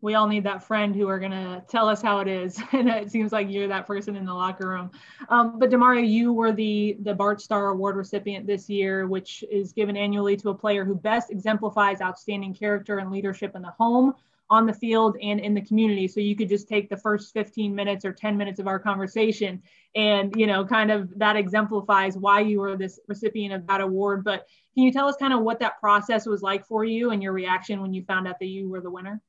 we 0.00 0.14
all 0.14 0.28
need 0.28 0.44
that 0.44 0.62
friend 0.62 0.94
who 0.94 1.08
are 1.08 1.18
going 1.18 1.32
to 1.32 1.62
tell 1.68 1.88
us 1.88 2.00
how 2.00 2.20
it 2.20 2.28
is. 2.28 2.60
And 2.72 2.88
it 2.88 3.10
seems 3.10 3.32
like 3.32 3.48
you're 3.50 3.68
that 3.68 3.86
person 3.86 4.14
in 4.14 4.24
the 4.24 4.34
locker 4.34 4.68
room. 4.68 4.90
Um, 5.28 5.58
but 5.58 5.70
demario 5.70 6.08
you 6.08 6.32
were 6.32 6.52
the 6.52 6.96
the 7.00 7.14
bart 7.14 7.40
starr 7.40 7.70
award 7.70 7.96
recipient 7.96 8.46
this 8.46 8.68
year 8.68 9.06
which 9.06 9.42
is 9.50 9.72
given 9.72 9.96
annually 9.96 10.36
to 10.36 10.50
a 10.50 10.54
player 10.54 10.84
who 10.84 10.94
best 10.94 11.30
exemplifies 11.30 12.00
outstanding 12.00 12.54
character 12.54 12.98
and 12.98 13.10
leadership 13.10 13.56
in 13.56 13.62
the 13.62 13.70
home 13.70 14.14
on 14.50 14.66
the 14.66 14.72
field 14.72 15.16
and 15.20 15.40
in 15.40 15.54
the 15.54 15.60
community. 15.60 16.08
So 16.08 16.20
you 16.20 16.36
could 16.36 16.48
just 16.48 16.68
take 16.68 16.88
the 16.88 16.96
first 16.96 17.32
15 17.34 17.74
minutes 17.74 18.04
or 18.04 18.12
10 18.12 18.36
minutes 18.36 18.60
of 18.60 18.66
our 18.66 18.78
conversation 18.78 19.62
and 19.94 20.34
you 20.36 20.46
know 20.46 20.64
kind 20.64 20.90
of 20.90 21.18
that 21.18 21.36
exemplifies 21.36 22.16
why 22.16 22.40
you 22.40 22.60
were 22.60 22.76
this 22.76 23.00
recipient 23.08 23.54
of 23.54 23.66
that 23.66 23.80
award. 23.80 24.24
But 24.24 24.46
can 24.74 24.84
you 24.84 24.92
tell 24.92 25.08
us 25.08 25.16
kind 25.16 25.32
of 25.32 25.40
what 25.40 25.58
that 25.60 25.80
process 25.80 26.26
was 26.26 26.42
like 26.42 26.64
for 26.66 26.84
you 26.84 27.10
and 27.10 27.22
your 27.22 27.32
reaction 27.32 27.80
when 27.80 27.92
you 27.92 28.04
found 28.04 28.28
out 28.28 28.38
that 28.38 28.46
you 28.46 28.68
were 28.68 28.80
the 28.80 28.90
winner 28.90 29.20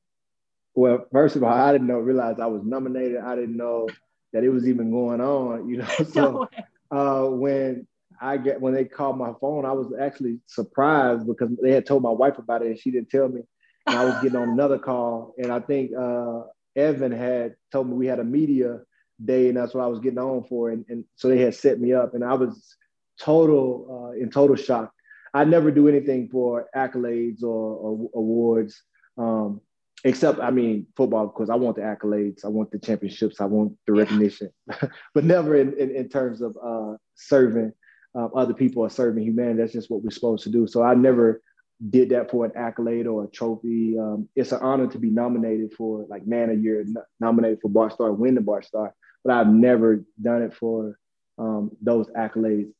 well, 0.74 1.06
first 1.12 1.36
of 1.36 1.42
all, 1.42 1.52
I 1.52 1.72
didn't 1.72 1.86
know 1.86 1.98
realize 1.98 2.38
I 2.40 2.46
was 2.46 2.62
nominated. 2.64 3.18
I 3.18 3.34
didn't 3.34 3.56
know 3.56 3.88
that 4.32 4.44
it 4.44 4.50
was 4.50 4.68
even 4.68 4.90
going 4.90 5.20
on. 5.20 5.68
You 5.68 5.78
know, 5.78 5.86
so 6.12 6.48
uh, 6.90 7.26
when 7.30 7.86
I 8.20 8.36
get 8.36 8.60
when 8.60 8.74
they 8.74 8.84
called 8.84 9.18
my 9.18 9.32
phone, 9.40 9.64
I 9.64 9.72
was 9.72 9.92
actually 9.98 10.40
surprised 10.46 11.26
because 11.26 11.50
they 11.62 11.72
had 11.72 11.86
told 11.86 12.02
my 12.02 12.10
wife 12.10 12.38
about 12.38 12.62
it 12.62 12.68
and 12.68 12.78
she 12.78 12.90
didn't 12.90 13.10
tell 13.10 13.28
me. 13.28 13.42
And 13.86 13.96
I 13.96 14.04
was 14.04 14.22
getting 14.22 14.38
on 14.38 14.50
another 14.50 14.78
call, 14.90 15.34
and 15.38 15.50
I 15.52 15.60
think 15.60 15.92
uh, 15.98 16.42
Evan 16.76 17.12
had 17.12 17.56
told 17.72 17.88
me 17.88 17.94
we 17.94 18.06
had 18.06 18.20
a 18.20 18.24
media 18.24 18.80
day, 19.24 19.48
and 19.48 19.56
that's 19.56 19.74
what 19.74 19.84
I 19.84 19.88
was 19.88 20.00
getting 20.00 20.18
on 20.18 20.44
for. 20.44 20.70
And, 20.70 20.84
and 20.88 21.04
so 21.16 21.28
they 21.28 21.38
had 21.38 21.54
set 21.54 21.80
me 21.80 21.92
up, 21.92 22.14
and 22.14 22.24
I 22.24 22.34
was 22.34 22.76
total 23.18 24.12
uh, 24.12 24.20
in 24.20 24.30
total 24.30 24.56
shock. 24.56 24.92
I 25.32 25.44
never 25.44 25.70
do 25.70 25.88
anything 25.88 26.28
for 26.28 26.66
accolades 26.74 27.42
or, 27.42 27.46
or 27.46 28.10
awards. 28.14 28.82
Um, 29.16 29.60
except 30.04 30.40
I 30.40 30.50
mean 30.50 30.86
football 30.96 31.26
because 31.26 31.50
I 31.50 31.56
want 31.56 31.76
the 31.76 31.82
accolades, 31.82 32.44
I 32.44 32.48
want 32.48 32.70
the 32.70 32.78
championships, 32.78 33.40
I 33.40 33.44
want 33.44 33.76
the 33.86 33.92
recognition, 33.92 34.50
but 35.14 35.24
never 35.24 35.56
in, 35.56 35.74
in, 35.78 35.94
in 35.94 36.08
terms 36.08 36.40
of 36.40 36.56
uh, 36.62 36.96
serving 37.14 37.72
uh, 38.14 38.26
other 38.26 38.54
people 38.54 38.82
or 38.82 38.90
serving 38.90 39.24
humanity. 39.24 39.60
That's 39.60 39.72
just 39.72 39.90
what 39.90 40.02
we're 40.02 40.10
supposed 40.10 40.44
to 40.44 40.50
do. 40.50 40.66
So 40.66 40.82
I 40.82 40.94
never 40.94 41.42
did 41.88 42.10
that 42.10 42.30
for 42.30 42.44
an 42.44 42.52
accolade 42.56 43.06
or 43.06 43.24
a 43.24 43.28
trophy. 43.28 43.98
Um, 43.98 44.28
it's 44.36 44.52
an 44.52 44.60
honor 44.60 44.86
to 44.88 44.98
be 44.98 45.10
nominated 45.10 45.72
for 45.74 46.06
like 46.08 46.26
man 46.26 46.50
of 46.50 46.62
year, 46.62 46.84
nominated 47.20 47.60
for 47.62 47.68
Bart 47.68 47.92
Starr, 47.92 48.12
win 48.12 48.34
the 48.34 48.40
Bart 48.40 48.66
Starr, 48.66 48.94
but 49.24 49.34
I've 49.34 49.48
never 49.48 50.04
done 50.20 50.42
it 50.42 50.54
for 50.54 50.98
um, 51.38 51.70
those 51.80 52.08
accolades. 52.10 52.72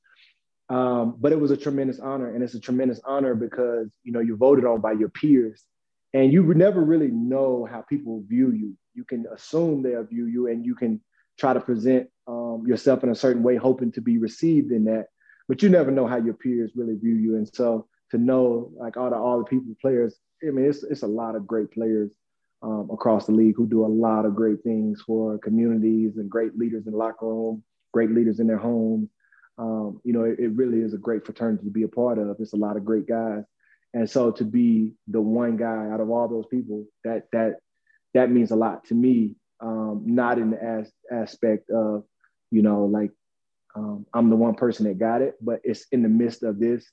Um, 0.68 1.16
but 1.18 1.32
it 1.32 1.40
was 1.40 1.50
a 1.50 1.56
tremendous 1.56 1.98
honor, 1.98 2.32
and 2.32 2.44
it's 2.44 2.54
a 2.54 2.60
tremendous 2.60 3.00
honor 3.04 3.34
because 3.34 3.88
you 4.04 4.12
know 4.12 4.20
you're 4.20 4.36
voted 4.36 4.64
on 4.64 4.80
by 4.80 4.92
your 4.92 5.08
peers 5.08 5.64
and 6.12 6.32
you 6.32 6.42
never 6.54 6.82
really 6.84 7.08
know 7.08 7.66
how 7.70 7.82
people 7.82 8.24
view 8.26 8.52
you. 8.52 8.76
You 8.94 9.04
can 9.04 9.26
assume 9.34 9.82
they'll 9.82 10.04
view 10.04 10.26
you, 10.26 10.48
and 10.48 10.64
you 10.64 10.74
can 10.74 11.00
try 11.38 11.52
to 11.52 11.60
present 11.60 12.08
um, 12.26 12.64
yourself 12.66 13.04
in 13.04 13.10
a 13.10 13.14
certain 13.14 13.42
way, 13.42 13.56
hoping 13.56 13.92
to 13.92 14.00
be 14.00 14.18
received 14.18 14.72
in 14.72 14.84
that. 14.84 15.06
But 15.48 15.62
you 15.62 15.68
never 15.68 15.90
know 15.90 16.06
how 16.06 16.16
your 16.16 16.34
peers 16.34 16.72
really 16.74 16.96
view 16.96 17.14
you, 17.14 17.36
and 17.36 17.48
so 17.54 17.86
to 18.10 18.18
know 18.18 18.72
like 18.76 18.96
all 18.96 19.10
the 19.10 19.16
all 19.16 19.38
the 19.38 19.44
people 19.44 19.74
players, 19.80 20.16
I 20.46 20.50
mean, 20.50 20.66
it's 20.66 20.82
it's 20.82 21.02
a 21.02 21.08
lot 21.08 21.36
of 21.36 21.46
great 21.46 21.70
players 21.70 22.12
um, 22.62 22.88
across 22.92 23.26
the 23.26 23.32
league 23.32 23.56
who 23.56 23.66
do 23.66 23.84
a 23.84 23.88
lot 23.88 24.26
of 24.26 24.34
great 24.34 24.62
things 24.62 25.02
for 25.06 25.38
communities 25.38 26.16
and 26.16 26.28
great 26.28 26.58
leaders 26.58 26.86
in 26.86 26.92
locker 26.92 27.26
room, 27.26 27.62
great 27.92 28.10
leaders 28.10 28.40
in 28.40 28.46
their 28.46 28.58
home. 28.58 29.08
Um, 29.58 30.00
you 30.04 30.12
know, 30.12 30.24
it, 30.24 30.38
it 30.38 30.52
really 30.56 30.80
is 30.80 30.94
a 30.94 30.98
great 30.98 31.24
fraternity 31.24 31.64
to 31.64 31.70
be 31.70 31.82
a 31.82 31.88
part 31.88 32.18
of. 32.18 32.36
It's 32.40 32.54
a 32.54 32.56
lot 32.56 32.76
of 32.76 32.84
great 32.84 33.06
guys 33.06 33.44
and 33.94 34.08
so 34.08 34.30
to 34.32 34.44
be 34.44 34.92
the 35.08 35.20
one 35.20 35.56
guy 35.56 35.88
out 35.90 36.00
of 36.00 36.10
all 36.10 36.28
those 36.28 36.46
people, 36.46 36.86
that 37.04 37.24
that 37.32 37.56
that 38.14 38.30
means 38.30 38.50
a 38.50 38.56
lot 38.56 38.84
to 38.86 38.94
me. 38.94 39.36
Um, 39.62 40.04
not 40.06 40.38
in 40.38 40.52
the 40.52 40.62
as, 40.62 40.90
aspect 41.12 41.68
of, 41.68 42.04
you 42.50 42.62
know, 42.62 42.86
like 42.86 43.10
um, 43.76 44.06
I'm 44.14 44.30
the 44.30 44.36
one 44.36 44.54
person 44.54 44.86
that 44.86 44.98
got 44.98 45.20
it, 45.20 45.34
but 45.42 45.60
it's 45.64 45.84
in 45.92 46.02
the 46.02 46.08
midst 46.08 46.42
of 46.42 46.58
this 46.58 46.84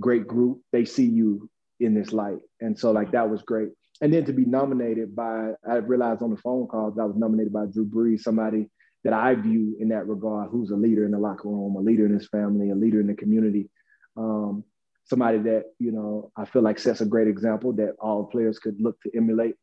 great 0.00 0.26
group, 0.26 0.60
they 0.72 0.84
see 0.84 1.06
you 1.06 1.48
in 1.80 1.94
this 1.94 2.12
light. 2.12 2.38
And 2.60 2.78
so 2.78 2.90
like 2.90 3.12
that 3.12 3.30
was 3.30 3.42
great. 3.42 3.68
And 4.00 4.12
then 4.12 4.24
to 4.26 4.32
be 4.32 4.44
nominated 4.44 5.14
by, 5.14 5.52
I 5.68 5.76
realized 5.76 6.22
on 6.22 6.30
the 6.30 6.36
phone 6.36 6.66
calls 6.66 6.98
I 6.98 7.04
was 7.04 7.16
nominated 7.16 7.52
by 7.52 7.66
Drew 7.66 7.86
Brees, 7.86 8.20
somebody 8.20 8.68
that 9.04 9.12
I 9.12 9.34
view 9.34 9.76
in 9.80 9.88
that 9.88 10.08
regard, 10.08 10.50
who's 10.50 10.70
a 10.70 10.76
leader 10.76 11.04
in 11.04 11.12
the 11.12 11.18
locker 11.18 11.48
room, 11.48 11.76
a 11.76 11.80
leader 11.80 12.06
in 12.06 12.12
his 12.12 12.28
family, 12.28 12.70
a 12.70 12.74
leader 12.74 13.00
in 13.00 13.06
the 13.06 13.14
community. 13.14 13.70
Um, 14.16 14.64
somebody 15.08 15.38
that, 15.38 15.64
you 15.78 15.92
know, 15.92 16.30
I 16.36 16.44
feel 16.44 16.62
like 16.62 16.78
sets 16.78 17.00
a 17.00 17.06
great 17.06 17.28
example 17.28 17.72
that 17.74 17.96
all 17.98 18.26
players 18.26 18.58
could 18.58 18.80
look 18.80 19.00
to 19.02 19.10
emulate. 19.16 19.54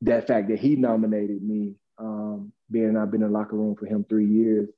That 0.00 0.26
fact 0.26 0.48
that 0.48 0.58
he 0.58 0.76
nominated 0.76 1.42
me, 1.42 1.74
um, 1.98 2.52
being 2.70 2.96
I've 2.96 3.10
been 3.10 3.22
in 3.22 3.32
the 3.32 3.38
locker 3.38 3.56
room 3.56 3.76
for 3.76 3.86
him 3.86 4.04
three 4.08 4.26
years, 4.26 4.68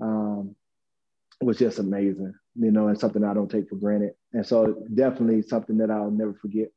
um, 0.00 0.56
was 1.40 1.58
just 1.58 1.78
amazing, 1.78 2.34
you 2.54 2.70
know, 2.70 2.88
and 2.88 2.98
something 2.98 3.22
I 3.22 3.34
don't 3.34 3.50
take 3.50 3.68
for 3.68 3.76
granted. 3.76 4.12
And 4.32 4.44
so 4.44 4.84
definitely 4.94 5.42
something 5.42 5.78
that 5.78 5.90
I'll 5.90 6.10
never 6.10 6.34
forget. 6.34 6.68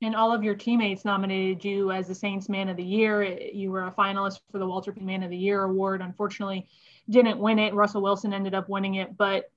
And 0.00 0.14
all 0.14 0.32
of 0.32 0.44
your 0.44 0.54
teammates 0.54 1.04
nominated 1.04 1.64
you 1.64 1.90
as 1.90 2.06
the 2.06 2.14
Saints 2.14 2.48
Man 2.48 2.68
of 2.68 2.76
the 2.76 2.84
Year. 2.84 3.24
You 3.24 3.72
were 3.72 3.86
a 3.86 3.90
finalist 3.90 4.40
for 4.52 4.58
the 4.58 4.66
Walter 4.66 4.92
Payton 4.92 5.06
Man 5.06 5.22
of 5.24 5.30
the 5.30 5.36
Year 5.36 5.64
award. 5.64 6.02
Unfortunately, 6.02 6.68
didn't 7.10 7.38
win 7.38 7.58
it. 7.58 7.74
Russell 7.74 8.02
Wilson 8.02 8.32
ended 8.32 8.54
up 8.54 8.68
winning 8.68 8.96
it. 8.96 9.16
But 9.16 9.50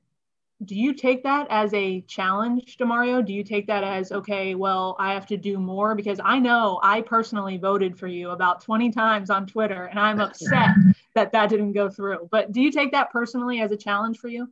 do 0.63 0.75
you 0.75 0.93
take 0.93 1.23
that 1.23 1.47
as 1.49 1.73
a 1.73 2.01
challenge, 2.01 2.77
Demario? 2.77 3.25
Do 3.25 3.33
you 3.33 3.43
take 3.43 3.67
that 3.67 3.83
as 3.83 4.11
okay? 4.11 4.53
Well, 4.53 4.95
I 4.99 5.13
have 5.13 5.25
to 5.27 5.37
do 5.37 5.57
more 5.57 5.95
because 5.95 6.19
I 6.23 6.39
know 6.39 6.79
I 6.83 7.01
personally 7.01 7.57
voted 7.57 7.97
for 7.97 8.07
you 8.07 8.29
about 8.29 8.61
20 8.61 8.91
times 8.91 9.29
on 9.29 9.47
Twitter, 9.47 9.85
and 9.85 9.99
I'm 9.99 10.19
upset 10.19 10.69
that 11.15 11.31
that 11.31 11.49
didn't 11.49 11.73
go 11.73 11.89
through. 11.89 12.29
But 12.31 12.51
do 12.51 12.61
you 12.61 12.71
take 12.71 12.91
that 12.91 13.11
personally 13.11 13.61
as 13.61 13.71
a 13.71 13.77
challenge 13.77 14.19
for 14.19 14.27
you? 14.27 14.51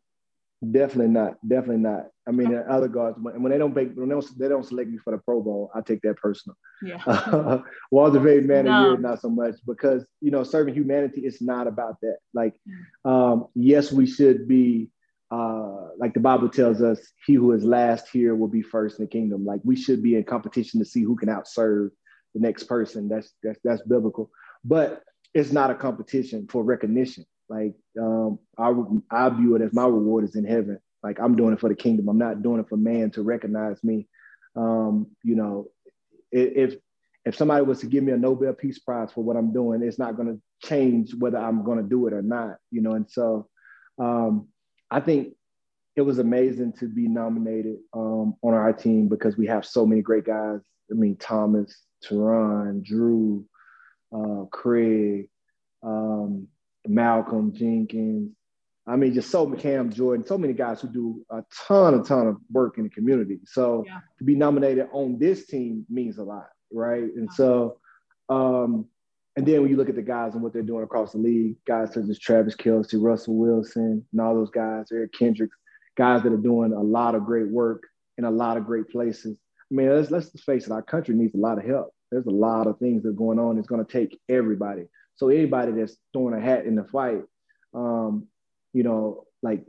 Definitely 0.72 1.14
not. 1.14 1.38
Definitely 1.48 1.84
not. 1.84 2.08
I 2.28 2.32
mean, 2.32 2.54
okay. 2.54 2.70
other 2.70 2.90
guards 2.90 3.18
when, 3.22 3.42
when 3.42 3.52
they 3.52 3.58
don't 3.58 3.74
make 3.74 3.94
when 3.94 4.10
they 4.10 4.14
don't, 4.14 4.40
they 4.40 4.50
don't 4.50 4.66
select 4.66 4.90
me 4.90 4.98
for 4.98 5.12
the 5.12 5.18
Pro 5.20 5.42
Bowl, 5.42 5.72
I 5.74 5.82
take 5.82 6.02
that 6.02 6.18
personal. 6.18 6.58
Yeah. 6.82 7.02
Uh, 7.06 7.62
Walter 7.92 8.20
Payton 8.20 8.48
Man 8.48 8.66
no. 8.66 8.72
of 8.72 8.86
Year, 8.86 8.98
not 8.98 9.22
so 9.22 9.30
much 9.30 9.56
because 9.66 10.06
you 10.22 10.32
know 10.32 10.44
serving 10.44 10.74
humanity 10.74 11.22
is 11.26 11.42
not 11.42 11.68
about 11.68 12.02
that. 12.02 12.18
Like, 12.34 12.56
um, 13.06 13.48
yes, 13.56 13.92
we 13.92 14.06
should 14.06 14.48
be. 14.48 14.90
Uh, 15.32 15.90
like 16.00 16.14
the 16.14 16.20
Bible 16.20 16.50
tells 16.50 16.82
us, 16.82 17.00
he 17.26 17.36
who 17.36 17.52
is 17.52 17.64
last 17.64 18.10
here 18.10 18.36
will 18.36 18.48
be 18.48 18.62
first 18.62 19.00
in 19.00 19.06
the 19.06 19.12
kingdom. 19.12 19.46
Like 19.46 19.62
we 19.64 19.76
should 19.76 20.02
be 20.02 20.16
in 20.16 20.24
competition 20.24 20.80
to 20.80 20.86
see 20.86 21.04
who 21.04 21.16
can 21.16 21.30
outserve 21.30 21.90
the 22.34 22.40
next 22.40 22.64
person. 22.64 23.08
That's 23.08 23.32
that's 23.44 23.60
that's 23.64 23.82
biblical. 23.84 24.32
But 24.64 25.04
it's 25.34 25.52
not 25.52 25.72
a 25.72 25.76
competition 25.76 26.48
for 26.50 26.64
recognition. 26.64 27.26
Like 27.48 27.76
um, 28.00 28.40
I, 28.58 28.74
I 29.12 29.30
view 29.30 29.56
it 29.56 29.62
as 29.62 29.74
my 29.74 29.86
reward 29.86 30.24
is 30.24 30.36
in 30.36 30.46
heaven. 30.46 30.80
Like 31.04 31.20
I'm 31.20 31.36
doing 31.36 31.54
it 31.54 31.60
for 31.60 31.70
the 31.70 31.76
kingdom. 31.76 32.10
I'm 32.10 32.18
not 32.18 32.42
doing 32.42 32.60
it 32.60 32.70
for 32.70 32.78
man 32.78 33.12
to 33.12 33.22
recognize 33.22 33.84
me. 33.84 34.08
Um, 34.56 35.08
you 35.24 35.36
know, 35.36 35.68
if 36.32 36.76
if 37.26 37.36
somebody 37.36 37.64
was 37.64 37.80
to 37.82 37.86
give 37.86 38.04
me 38.04 38.12
a 38.12 38.18
Nobel 38.18 38.54
Peace 38.54 38.80
Prize 38.80 39.12
for 39.12 39.24
what 39.24 39.38
I'm 39.38 39.54
doing, 39.54 39.84
it's 39.84 40.00
not 40.00 40.16
going 40.16 40.28
to 40.28 40.68
change 40.68 41.14
whether 41.14 41.38
I'm 41.38 41.64
going 41.64 41.78
to 41.78 41.88
do 41.88 42.08
it 42.08 42.14
or 42.14 42.22
not. 42.22 42.58
You 42.72 42.82
know, 42.82 42.94
and 42.94 43.10
so 43.10 43.48
um, 44.00 44.48
I 44.92 45.00
think 45.00 45.36
it 45.96 46.02
was 46.02 46.20
amazing 46.20 46.74
to 46.80 46.88
be 46.88 47.08
nominated 47.08 47.78
um, 47.94 48.36
on 48.42 48.54
our 48.54 48.74
team 48.74 49.08
because 49.08 49.38
we 49.38 49.48
have 49.48 49.66
so 49.66 49.86
many 49.86 50.02
great 50.02 50.26
guys. 50.26 50.62
I 50.90 50.94
mean, 50.94 51.18
Thomas, 51.18 51.76
Terron, 52.04 52.84
Drew, 52.84 53.46
uh, 54.16 54.46
Craig, 54.52 55.30
um, 55.84 56.48
Malcolm 56.88 57.54
Jenkins. 57.54 58.32
I 58.88 58.96
mean, 58.96 59.14
just 59.14 59.30
so 59.30 59.48
Cam 59.52 59.92
Jordan, 59.92 60.26
so 60.26 60.38
many 60.38 60.54
guys 60.54 60.82
who 60.82 60.88
do 60.88 61.24
a 61.30 61.44
ton, 61.68 61.94
a 61.94 62.04
ton 62.04 62.28
of 62.28 62.38
work 62.52 62.80
in 62.80 62.86
the 62.86 62.90
community. 62.90 63.40
So 63.46 63.84
yeah. 63.86 64.00
to 64.18 64.24
be 64.24 64.34
nominated 64.34 64.88
on 64.92 65.20
this 65.20 65.46
team 65.46 65.86
means 65.90 66.18
a 66.18 66.24
lot, 66.24 66.48
right? 66.72 67.04
And 67.04 67.32
so, 67.32 67.78
um, 68.30 68.88
and 69.36 69.46
then 69.46 69.62
when 69.62 69.70
you 69.70 69.78
look 69.78 69.90
at 69.90 69.96
the 69.96 70.02
guys 70.02 70.34
and 70.34 70.44
what 70.44 70.54
they're 70.54 70.62
doing 70.62 70.84
across 70.84 71.12
the 71.12 71.18
league, 71.18 71.56
guys 71.66 71.94
such 71.94 72.10
as 72.10 72.20
Travis 72.20 72.56
Kelce, 72.56 73.02
Russell 73.02 73.38
Wilson, 73.38 74.06
and 74.12 74.22
all 74.22 74.36
those 74.36 74.50
guys, 74.50 74.88
Eric 74.92 75.14
Kendricks, 75.14 75.56
guys 75.98 76.24
that 76.24 76.34
are 76.34 76.38
doing 76.38 76.74
a 76.74 76.82
lot 76.82 77.16
of 77.16 77.26
great 77.26 77.50
work 77.50 77.84
in 78.18 78.26
a 78.26 78.32
lot 78.32 78.58
of 78.58 78.66
great 78.66 78.90
places. 78.90 79.38
I 79.72 79.76
mean, 79.76 79.90
let's 79.90 80.12
let's 80.12 80.32
face 80.44 80.66
it, 80.66 80.72
our 80.72 80.82
country 80.82 81.16
needs 81.16 81.36
a 81.36 81.38
lot 81.38 81.58
of 81.58 81.66
help. 81.66 81.94
There's 82.12 82.26
a 82.26 82.32
lot 82.32 82.68
of 82.68 82.80
things 82.80 83.04
that 83.04 83.10
are 83.10 83.14
going 83.14 83.40
on. 83.40 83.58
It's 83.58 83.68
going 83.68 83.86
to 83.86 83.92
take 83.92 84.20
everybody. 84.28 84.84
So 85.16 85.30
anybody 85.30 85.74
that's 85.74 85.98
throwing 86.12 86.34
a 86.34 86.42
hat 86.42 86.66
in 86.66 86.76
the 86.76 86.86
fight, 86.86 87.22
um, 87.74 88.28
you 88.74 88.84
know, 88.84 89.26
like 89.44 89.64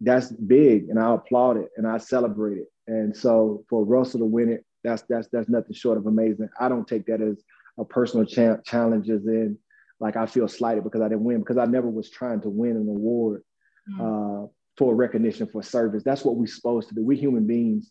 that's 0.00 0.32
big, 0.32 0.88
and 0.88 0.98
I 0.98 1.14
applaud 1.14 1.56
it 1.56 1.70
and 1.76 1.86
I 1.86 1.98
celebrate 1.98 2.58
it. 2.58 2.68
And 2.86 3.16
so 3.16 3.64
for 3.70 3.84
Russell 3.84 4.20
to 4.20 4.26
win 4.26 4.50
it, 4.50 4.64
that's 4.82 5.02
that's 5.08 5.28
that's 5.32 5.48
nothing 5.48 5.74
short 5.74 5.98
of 5.98 6.06
amazing. 6.06 6.48
I 6.60 6.68
don't 6.68 6.86
take 6.86 7.06
that 7.06 7.22
as 7.22 7.42
a 7.78 7.84
personal 7.84 8.26
cha- 8.26 8.58
challenge, 8.64 9.08
as 9.10 9.26
in 9.26 9.58
like 10.00 10.16
I 10.16 10.26
feel 10.26 10.48
slighted 10.48 10.84
because 10.84 11.00
I 11.00 11.08
didn't 11.08 11.24
win 11.24 11.40
because 11.40 11.58
I 11.58 11.66
never 11.66 11.88
was 11.88 12.10
trying 12.10 12.40
to 12.42 12.50
win 12.50 12.72
an 12.72 12.88
award 12.88 13.42
mm-hmm. 13.90 14.44
uh, 14.44 14.46
for 14.76 14.94
recognition 14.94 15.46
for 15.46 15.62
service. 15.62 16.02
That's 16.02 16.24
what 16.24 16.36
we're 16.36 16.46
supposed 16.46 16.88
to 16.88 16.94
do. 16.94 17.04
We 17.04 17.16
human 17.16 17.46
beings. 17.46 17.90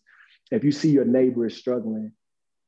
If 0.50 0.62
you 0.64 0.72
see 0.72 0.90
your 0.90 1.06
neighbor 1.06 1.46
is 1.46 1.56
struggling 1.56 2.12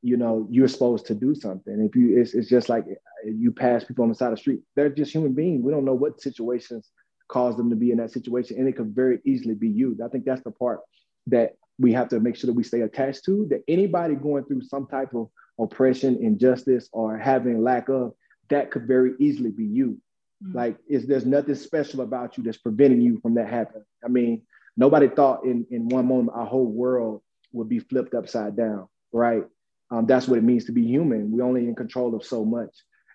you 0.01 0.17
know 0.17 0.47
you're 0.49 0.67
supposed 0.67 1.05
to 1.05 1.15
do 1.15 1.33
something 1.33 1.81
if 1.81 1.95
you 1.95 2.19
it's, 2.19 2.33
it's 2.33 2.49
just 2.49 2.69
like 2.69 2.85
you 3.25 3.51
pass 3.51 3.83
people 3.83 4.03
on 4.03 4.09
the 4.09 4.15
side 4.15 4.27
of 4.27 4.35
the 4.35 4.37
street 4.37 4.61
they're 4.75 4.89
just 4.89 5.11
human 5.11 5.33
beings 5.33 5.63
we 5.63 5.71
don't 5.71 5.85
know 5.85 5.93
what 5.93 6.21
situations 6.21 6.91
cause 7.29 7.57
them 7.57 7.69
to 7.69 7.75
be 7.75 7.91
in 7.91 7.97
that 7.97 8.11
situation 8.11 8.57
and 8.57 8.67
it 8.67 8.77
could 8.77 8.93
very 8.95 9.19
easily 9.25 9.55
be 9.55 9.67
you 9.67 9.97
i 10.05 10.07
think 10.07 10.23
that's 10.23 10.43
the 10.43 10.51
part 10.51 10.79
that 11.25 11.53
we 11.79 11.93
have 11.93 12.09
to 12.09 12.19
make 12.19 12.35
sure 12.35 12.47
that 12.47 12.55
we 12.55 12.63
stay 12.63 12.81
attached 12.81 13.25
to 13.25 13.47
that 13.49 13.63
anybody 13.67 14.15
going 14.15 14.43
through 14.45 14.61
some 14.61 14.87
type 14.87 15.13
of 15.13 15.29
oppression 15.59 16.17
injustice 16.21 16.89
or 16.91 17.17
having 17.17 17.63
lack 17.63 17.89
of 17.89 18.13
that 18.49 18.71
could 18.71 18.87
very 18.87 19.13
easily 19.19 19.51
be 19.51 19.65
you 19.65 19.99
mm-hmm. 20.43 20.57
like 20.57 20.77
is 20.87 21.07
there's 21.07 21.25
nothing 21.25 21.55
special 21.55 22.01
about 22.01 22.37
you 22.37 22.43
that's 22.43 22.57
preventing 22.57 23.01
you 23.01 23.19
from 23.21 23.33
that 23.35 23.49
happening 23.49 23.85
i 24.03 24.07
mean 24.07 24.41
nobody 24.75 25.07
thought 25.07 25.43
in 25.45 25.65
in 25.71 25.89
one 25.89 26.07
moment 26.07 26.37
our 26.37 26.45
whole 26.45 26.67
world 26.67 27.21
would 27.53 27.69
be 27.69 27.79
flipped 27.79 28.13
upside 28.13 28.55
down 28.55 28.87
right 29.11 29.43
um, 29.89 30.05
that's 30.05 30.27
what 30.27 30.37
it 30.37 30.43
means 30.43 30.65
to 30.65 30.71
be 30.71 30.85
human. 30.85 31.31
We're 31.31 31.43
only 31.45 31.61
in 31.61 31.75
control 31.75 32.15
of 32.15 32.25
so 32.25 32.43
much. 32.43 32.71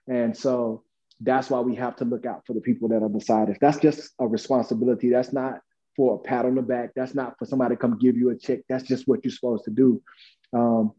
And 0.08 0.36
so 0.36 0.82
that's 1.20 1.50
why 1.50 1.60
we 1.60 1.74
have 1.76 1.96
to 1.96 2.04
look 2.04 2.26
out 2.26 2.46
for 2.46 2.54
the 2.54 2.60
people 2.60 2.88
that 2.88 3.02
are 3.02 3.08
beside 3.08 3.50
us. 3.50 3.56
That's 3.60 3.78
just 3.78 4.12
a 4.18 4.26
responsibility. 4.26 5.10
That's 5.10 5.32
not 5.32 5.60
for 5.96 6.16
a 6.16 6.18
pat 6.18 6.44
on 6.44 6.54
the 6.54 6.62
back. 6.62 6.90
That's 6.94 7.14
not 7.14 7.38
for 7.38 7.46
somebody 7.46 7.74
to 7.74 7.80
come 7.80 7.98
give 7.98 8.16
you 8.16 8.30
a 8.30 8.36
check. 8.36 8.60
That's 8.68 8.84
just 8.84 9.06
what 9.06 9.24
you're 9.24 9.32
supposed 9.32 9.64
to 9.64 9.70
do. 9.70 10.02
Um, 10.52 10.92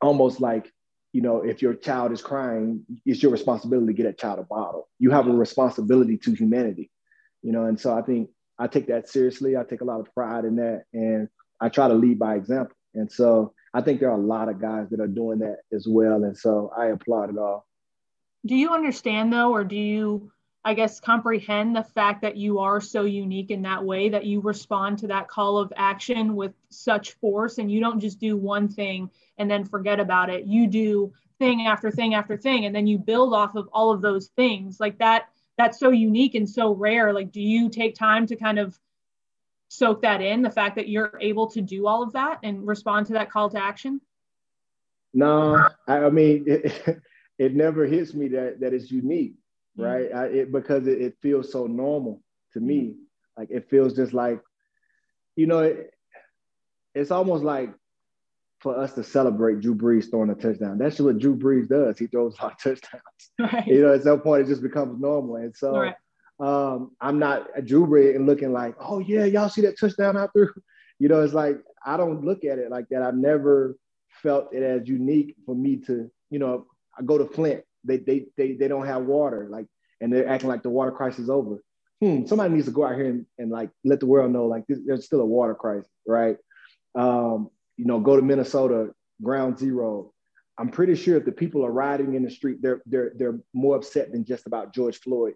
almost 0.00 0.40
like, 0.40 0.70
you 1.12 1.22
know, 1.22 1.42
if 1.42 1.62
your 1.62 1.74
child 1.74 2.12
is 2.12 2.22
crying, 2.22 2.84
it's 3.06 3.22
your 3.22 3.32
responsibility 3.32 3.88
to 3.88 3.92
get 3.96 4.06
a 4.06 4.12
child 4.12 4.38
a 4.38 4.42
bottle. 4.42 4.88
You 4.98 5.10
have 5.10 5.26
a 5.26 5.32
responsibility 5.32 6.18
to 6.18 6.34
humanity, 6.34 6.90
you 7.42 7.52
know. 7.52 7.64
And 7.64 7.80
so 7.80 7.96
I 7.96 8.02
think 8.02 8.30
I 8.58 8.66
take 8.66 8.88
that 8.88 9.08
seriously. 9.08 9.56
I 9.56 9.64
take 9.64 9.80
a 9.80 9.84
lot 9.86 10.00
of 10.00 10.12
pride 10.14 10.44
in 10.44 10.56
that, 10.56 10.84
and 10.92 11.28
I 11.60 11.70
try 11.70 11.88
to 11.88 11.94
lead 11.94 12.18
by 12.18 12.36
example. 12.36 12.76
And 12.94 13.10
so 13.10 13.54
I 13.72 13.80
think 13.80 14.00
there 14.00 14.10
are 14.10 14.18
a 14.18 14.22
lot 14.22 14.48
of 14.48 14.60
guys 14.60 14.90
that 14.90 15.00
are 15.00 15.06
doing 15.06 15.40
that 15.40 15.58
as 15.72 15.86
well. 15.88 16.24
And 16.24 16.36
so 16.36 16.72
I 16.76 16.86
applaud 16.86 17.30
it 17.30 17.38
all. 17.38 17.66
Do 18.46 18.54
you 18.54 18.70
understand 18.72 19.32
though, 19.32 19.52
or 19.52 19.64
do 19.64 19.76
you, 19.76 20.30
I 20.68 20.74
guess, 20.74 21.00
comprehend 21.00 21.74
the 21.74 21.82
fact 21.82 22.20
that 22.20 22.36
you 22.36 22.58
are 22.58 22.78
so 22.78 23.04
unique 23.04 23.50
in 23.50 23.62
that 23.62 23.82
way 23.82 24.10
that 24.10 24.26
you 24.26 24.40
respond 24.40 24.98
to 24.98 25.06
that 25.06 25.26
call 25.26 25.56
of 25.56 25.72
action 25.74 26.36
with 26.36 26.52
such 26.68 27.12
force 27.12 27.56
and 27.56 27.72
you 27.72 27.80
don't 27.80 28.00
just 28.00 28.20
do 28.20 28.36
one 28.36 28.68
thing 28.68 29.10
and 29.38 29.50
then 29.50 29.64
forget 29.64 29.98
about 29.98 30.28
it? 30.28 30.44
You 30.44 30.66
do 30.66 31.14
thing 31.38 31.66
after 31.66 31.90
thing 31.90 32.12
after 32.12 32.36
thing, 32.36 32.66
and 32.66 32.74
then 32.76 32.86
you 32.86 32.98
build 32.98 33.32
off 33.32 33.54
of 33.54 33.70
all 33.72 33.92
of 33.92 34.02
those 34.02 34.26
things 34.36 34.78
like 34.78 34.98
that. 34.98 35.30
That's 35.56 35.80
so 35.80 35.90
unique 35.90 36.34
and 36.34 36.48
so 36.48 36.74
rare. 36.74 37.14
Like, 37.14 37.32
do 37.32 37.40
you 37.40 37.70
take 37.70 37.94
time 37.94 38.26
to 38.26 38.36
kind 38.36 38.58
of 38.58 38.78
soak 39.68 40.02
that 40.02 40.20
in 40.20 40.42
the 40.42 40.50
fact 40.50 40.76
that 40.76 40.88
you're 40.88 41.18
able 41.18 41.46
to 41.52 41.62
do 41.62 41.86
all 41.86 42.02
of 42.02 42.12
that 42.12 42.40
and 42.42 42.66
respond 42.66 43.06
to 43.06 43.14
that 43.14 43.30
call 43.30 43.50
to 43.50 43.62
action 43.62 44.00
no 45.12 45.68
i 45.86 46.08
mean 46.08 46.44
it, 46.46 47.02
it 47.38 47.54
never 47.54 47.86
hits 47.86 48.14
me 48.14 48.28
that 48.28 48.60
that 48.60 48.74
it's 48.74 48.90
unique. 48.90 49.34
Right 49.84 50.12
I, 50.14 50.24
it, 50.26 50.52
because 50.52 50.86
it, 50.86 51.00
it, 51.00 51.16
feels 51.22 51.52
so 51.52 51.66
normal 51.66 52.22
to 52.52 52.60
me 52.60 52.80
mm-hmm. 52.80 53.00
like 53.36 53.50
it 53.50 53.68
feels 53.70 53.94
just 53.94 54.12
like 54.12 54.40
you 55.36 55.46
know 55.46 55.60
it, 55.60 55.90
it's 56.94 57.10
almost 57.10 57.44
like 57.44 57.72
for 58.60 58.76
us 58.76 58.92
to 58.94 59.04
celebrate 59.04 59.60
Drew 59.60 59.76
Brees 59.76 60.10
throwing 60.10 60.30
a 60.30 60.34
touchdown. 60.34 60.78
That's 60.78 60.98
what 60.98 61.18
Drew 61.18 61.36
Brees 61.36 61.68
does. 61.68 61.96
He 61.96 62.08
throws 62.08 62.36
a 62.40 62.42
lot 62.42 62.52
of 62.54 62.58
touchdowns. 62.62 63.02
Right. 63.38 63.68
You 63.68 63.82
know, 63.82 63.94
at 63.94 64.02
some 64.02 64.20
point 64.20 64.42
it 64.42 64.48
just 64.48 64.62
becomes 64.62 65.00
normal. 65.00 65.36
And 65.36 65.56
so 65.56 65.78
right 65.78 65.94
um, 66.40 66.92
I'm 67.00 67.18
not 67.18 67.48
a 67.56 67.62
Drew 67.62 67.86
Brees 67.86 68.14
and 68.14 68.26
looking 68.26 68.52
like, 68.52 68.74
oh 68.80 69.00
yeah, 69.00 69.24
y'all 69.24 69.48
see 69.48 69.62
that 69.62 69.78
touchdown 69.78 70.16
I 70.16 70.26
threw? 70.28 70.50
You 71.00 71.08
know, 71.08 71.20
it's 71.20 71.32
like 71.32 71.60
I 71.86 71.96
don't 71.96 72.24
look 72.24 72.44
at 72.44 72.58
it 72.58 72.72
like 72.72 72.88
that. 72.88 73.02
I've 73.02 73.14
never 73.14 73.76
felt 74.20 74.52
it 74.52 74.64
as 74.64 74.88
unique 74.88 75.36
for 75.46 75.54
me 75.54 75.76
to, 75.86 76.10
you 76.28 76.40
know, 76.40 76.66
I 76.98 77.04
go 77.04 77.16
to 77.18 77.24
Flint, 77.24 77.62
they 77.84 77.98
they 77.98 78.26
they 78.36 78.52
they 78.54 78.68
don't 78.68 78.86
have 78.86 79.04
water, 79.04 79.48
like, 79.50 79.66
and 80.00 80.12
they're 80.12 80.28
acting 80.28 80.48
like 80.48 80.62
the 80.62 80.70
water 80.70 80.92
crisis 80.92 81.20
is 81.20 81.30
over. 81.30 81.62
Hmm, 82.00 82.26
somebody 82.26 82.54
needs 82.54 82.66
to 82.66 82.72
go 82.72 82.84
out 82.84 82.94
here 82.94 83.06
and, 83.06 83.26
and 83.38 83.50
like 83.50 83.70
let 83.84 84.00
the 84.00 84.06
world 84.06 84.30
know 84.30 84.46
like 84.46 84.66
this, 84.68 84.78
there's 84.86 85.04
still 85.04 85.20
a 85.20 85.26
water 85.26 85.54
crisis, 85.54 85.90
right? 86.06 86.36
um, 86.94 87.50
you 87.76 87.84
know, 87.84 88.00
go 88.00 88.16
to 88.16 88.22
Minnesota, 88.22 88.90
ground 89.22 89.58
zero. 89.58 90.12
I'm 90.58 90.70
pretty 90.70 90.96
sure 90.96 91.16
if 91.16 91.24
the 91.24 91.32
people 91.32 91.64
are 91.64 91.70
riding 91.70 92.14
in 92.14 92.24
the 92.24 92.30
street, 92.30 92.58
they're 92.60 92.82
they're 92.86 93.12
they're 93.16 93.38
more 93.54 93.76
upset 93.76 94.12
than 94.12 94.24
just 94.24 94.46
about 94.46 94.74
George 94.74 94.98
Floyd 94.98 95.34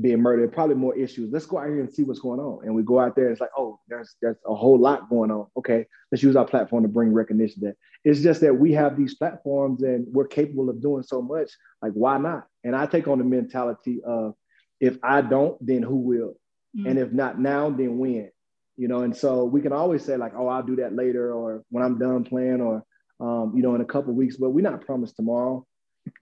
being 0.00 0.20
murdered. 0.20 0.52
Probably 0.52 0.76
more 0.76 0.96
issues. 0.96 1.32
Let's 1.32 1.46
go 1.46 1.58
out 1.58 1.68
here 1.68 1.80
and 1.80 1.92
see 1.92 2.02
what's 2.02 2.20
going 2.20 2.40
on. 2.40 2.64
And 2.64 2.74
we 2.74 2.82
go 2.82 3.00
out 3.00 3.16
there. 3.16 3.30
It's 3.30 3.40
like, 3.40 3.50
oh, 3.56 3.80
there's 3.88 4.14
there's 4.20 4.36
a 4.46 4.54
whole 4.54 4.78
lot 4.78 5.08
going 5.08 5.30
on. 5.30 5.46
Okay, 5.56 5.86
let's 6.10 6.22
use 6.22 6.36
our 6.36 6.44
platform 6.44 6.82
to 6.82 6.88
bring 6.88 7.12
recognition. 7.12 7.62
That 7.62 7.76
it's 8.04 8.20
just 8.20 8.40
that 8.42 8.54
we 8.54 8.72
have 8.72 8.96
these 8.96 9.14
platforms 9.14 9.82
and 9.82 10.06
we're 10.12 10.26
capable 10.26 10.70
of 10.70 10.80
doing 10.80 11.02
so 11.02 11.22
much. 11.22 11.50
Like, 11.82 11.92
why 11.92 12.18
not? 12.18 12.46
And 12.64 12.76
I 12.76 12.86
take 12.86 13.08
on 13.08 13.18
the 13.18 13.24
mentality 13.24 14.00
of, 14.04 14.34
if 14.80 14.98
I 15.02 15.20
don't, 15.20 15.56
then 15.64 15.82
who 15.82 15.96
will? 15.96 16.34
Mm-hmm. 16.76 16.86
And 16.86 16.98
if 16.98 17.12
not 17.12 17.40
now, 17.40 17.70
then 17.70 17.98
when? 17.98 18.30
You 18.76 18.88
know. 18.88 19.00
And 19.00 19.16
so 19.16 19.44
we 19.44 19.60
can 19.60 19.72
always 19.72 20.04
say 20.04 20.16
like, 20.16 20.32
oh, 20.36 20.48
I'll 20.48 20.62
do 20.62 20.76
that 20.76 20.94
later, 20.94 21.32
or 21.32 21.64
when 21.70 21.84
I'm 21.84 21.98
done 21.98 22.24
playing, 22.24 22.60
or 22.60 22.84
um, 23.20 23.52
you 23.56 23.62
know, 23.62 23.74
in 23.74 23.80
a 23.80 23.86
couple 23.86 24.12
weeks. 24.14 24.36
But 24.36 24.50
we're 24.50 24.68
not 24.68 24.84
promised 24.84 25.16
tomorrow. 25.16 25.66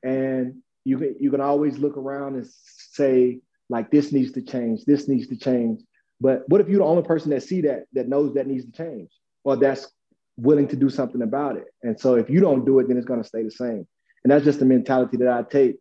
And 0.02 0.62
you 0.85 0.99
can 0.99 1.16
you 1.21 1.30
can 1.30 1.40
always 1.40 1.78
look 1.78 1.97
around 1.97 2.37
and 2.37 2.47
say 2.47 3.40
like 3.68 3.90
this 3.90 4.12
needs 4.12 4.32
to 4.32 4.42
change, 4.42 4.85
this 4.85 5.08
needs 5.08 5.26
to 5.28 5.37
change. 5.37 5.82
But 6.20 6.49
what 6.49 6.61
if 6.61 6.68
you're 6.68 6.78
the 6.78 6.85
only 6.85 7.02
person 7.02 7.30
that 7.30 7.42
see 7.42 7.61
that 7.62 7.85
that 7.92 8.08
knows 8.08 8.35
that 8.35 8.46
needs 8.46 8.64
to 8.64 8.73
change, 8.73 9.11
or 9.44 9.56
that's 9.56 9.88
willing 10.37 10.68
to 10.68 10.76
do 10.76 10.88
something 10.88 11.23
about 11.23 11.56
it? 11.56 11.66
And 11.82 11.99
so 11.99 12.14
if 12.14 12.30
you 12.30 12.40
don't 12.40 12.64
do 12.64 12.78
it, 12.78 12.88
then 12.88 12.96
it's 12.96 13.06
going 13.06 13.23
to 13.23 13.28
stay 13.28 13.42
the 13.42 13.50
same. 13.50 13.87
And 14.25 14.30
that's 14.32 14.44
just 14.44 14.58
the 14.58 14.64
mentality 14.64 15.16
that 15.18 15.28
I 15.28 15.42
take. 15.42 15.76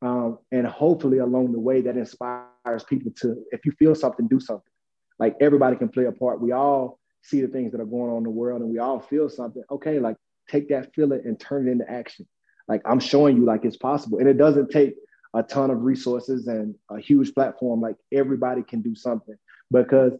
Um, 0.00 0.38
and 0.52 0.66
hopefully 0.66 1.18
along 1.18 1.52
the 1.52 1.60
way 1.60 1.80
that 1.82 1.96
inspires 1.96 2.84
people 2.88 3.12
to, 3.20 3.42
if 3.52 3.64
you 3.64 3.72
feel 3.72 3.94
something, 3.94 4.28
do 4.28 4.38
something. 4.38 4.72
Like 5.18 5.36
everybody 5.40 5.76
can 5.76 5.88
play 5.88 6.04
a 6.04 6.12
part. 6.12 6.40
We 6.40 6.52
all 6.52 6.98
see 7.22 7.40
the 7.40 7.48
things 7.48 7.72
that 7.72 7.80
are 7.80 7.86
going 7.86 8.10
on 8.10 8.18
in 8.18 8.22
the 8.24 8.30
world 8.30 8.60
and 8.60 8.70
we 8.70 8.78
all 8.78 9.00
feel 9.00 9.28
something. 9.28 9.62
Okay, 9.70 9.98
like 9.98 10.16
take 10.50 10.68
that 10.68 10.94
feeling 10.94 11.22
and 11.24 11.38
turn 11.40 11.68
it 11.68 11.72
into 11.72 11.90
action. 11.90 12.26
Like 12.68 12.82
I'm 12.84 13.00
showing 13.00 13.36
you 13.36 13.44
like 13.44 13.64
it's 13.64 13.76
possible. 13.76 14.18
And 14.18 14.28
it 14.28 14.38
doesn't 14.38 14.70
take 14.70 14.94
a 15.34 15.42
ton 15.42 15.70
of 15.70 15.82
resources 15.82 16.46
and 16.46 16.74
a 16.90 16.98
huge 16.98 17.34
platform. 17.34 17.80
Like 17.80 17.96
everybody 18.12 18.62
can 18.62 18.80
do 18.80 18.94
something 18.94 19.36
because, 19.70 20.12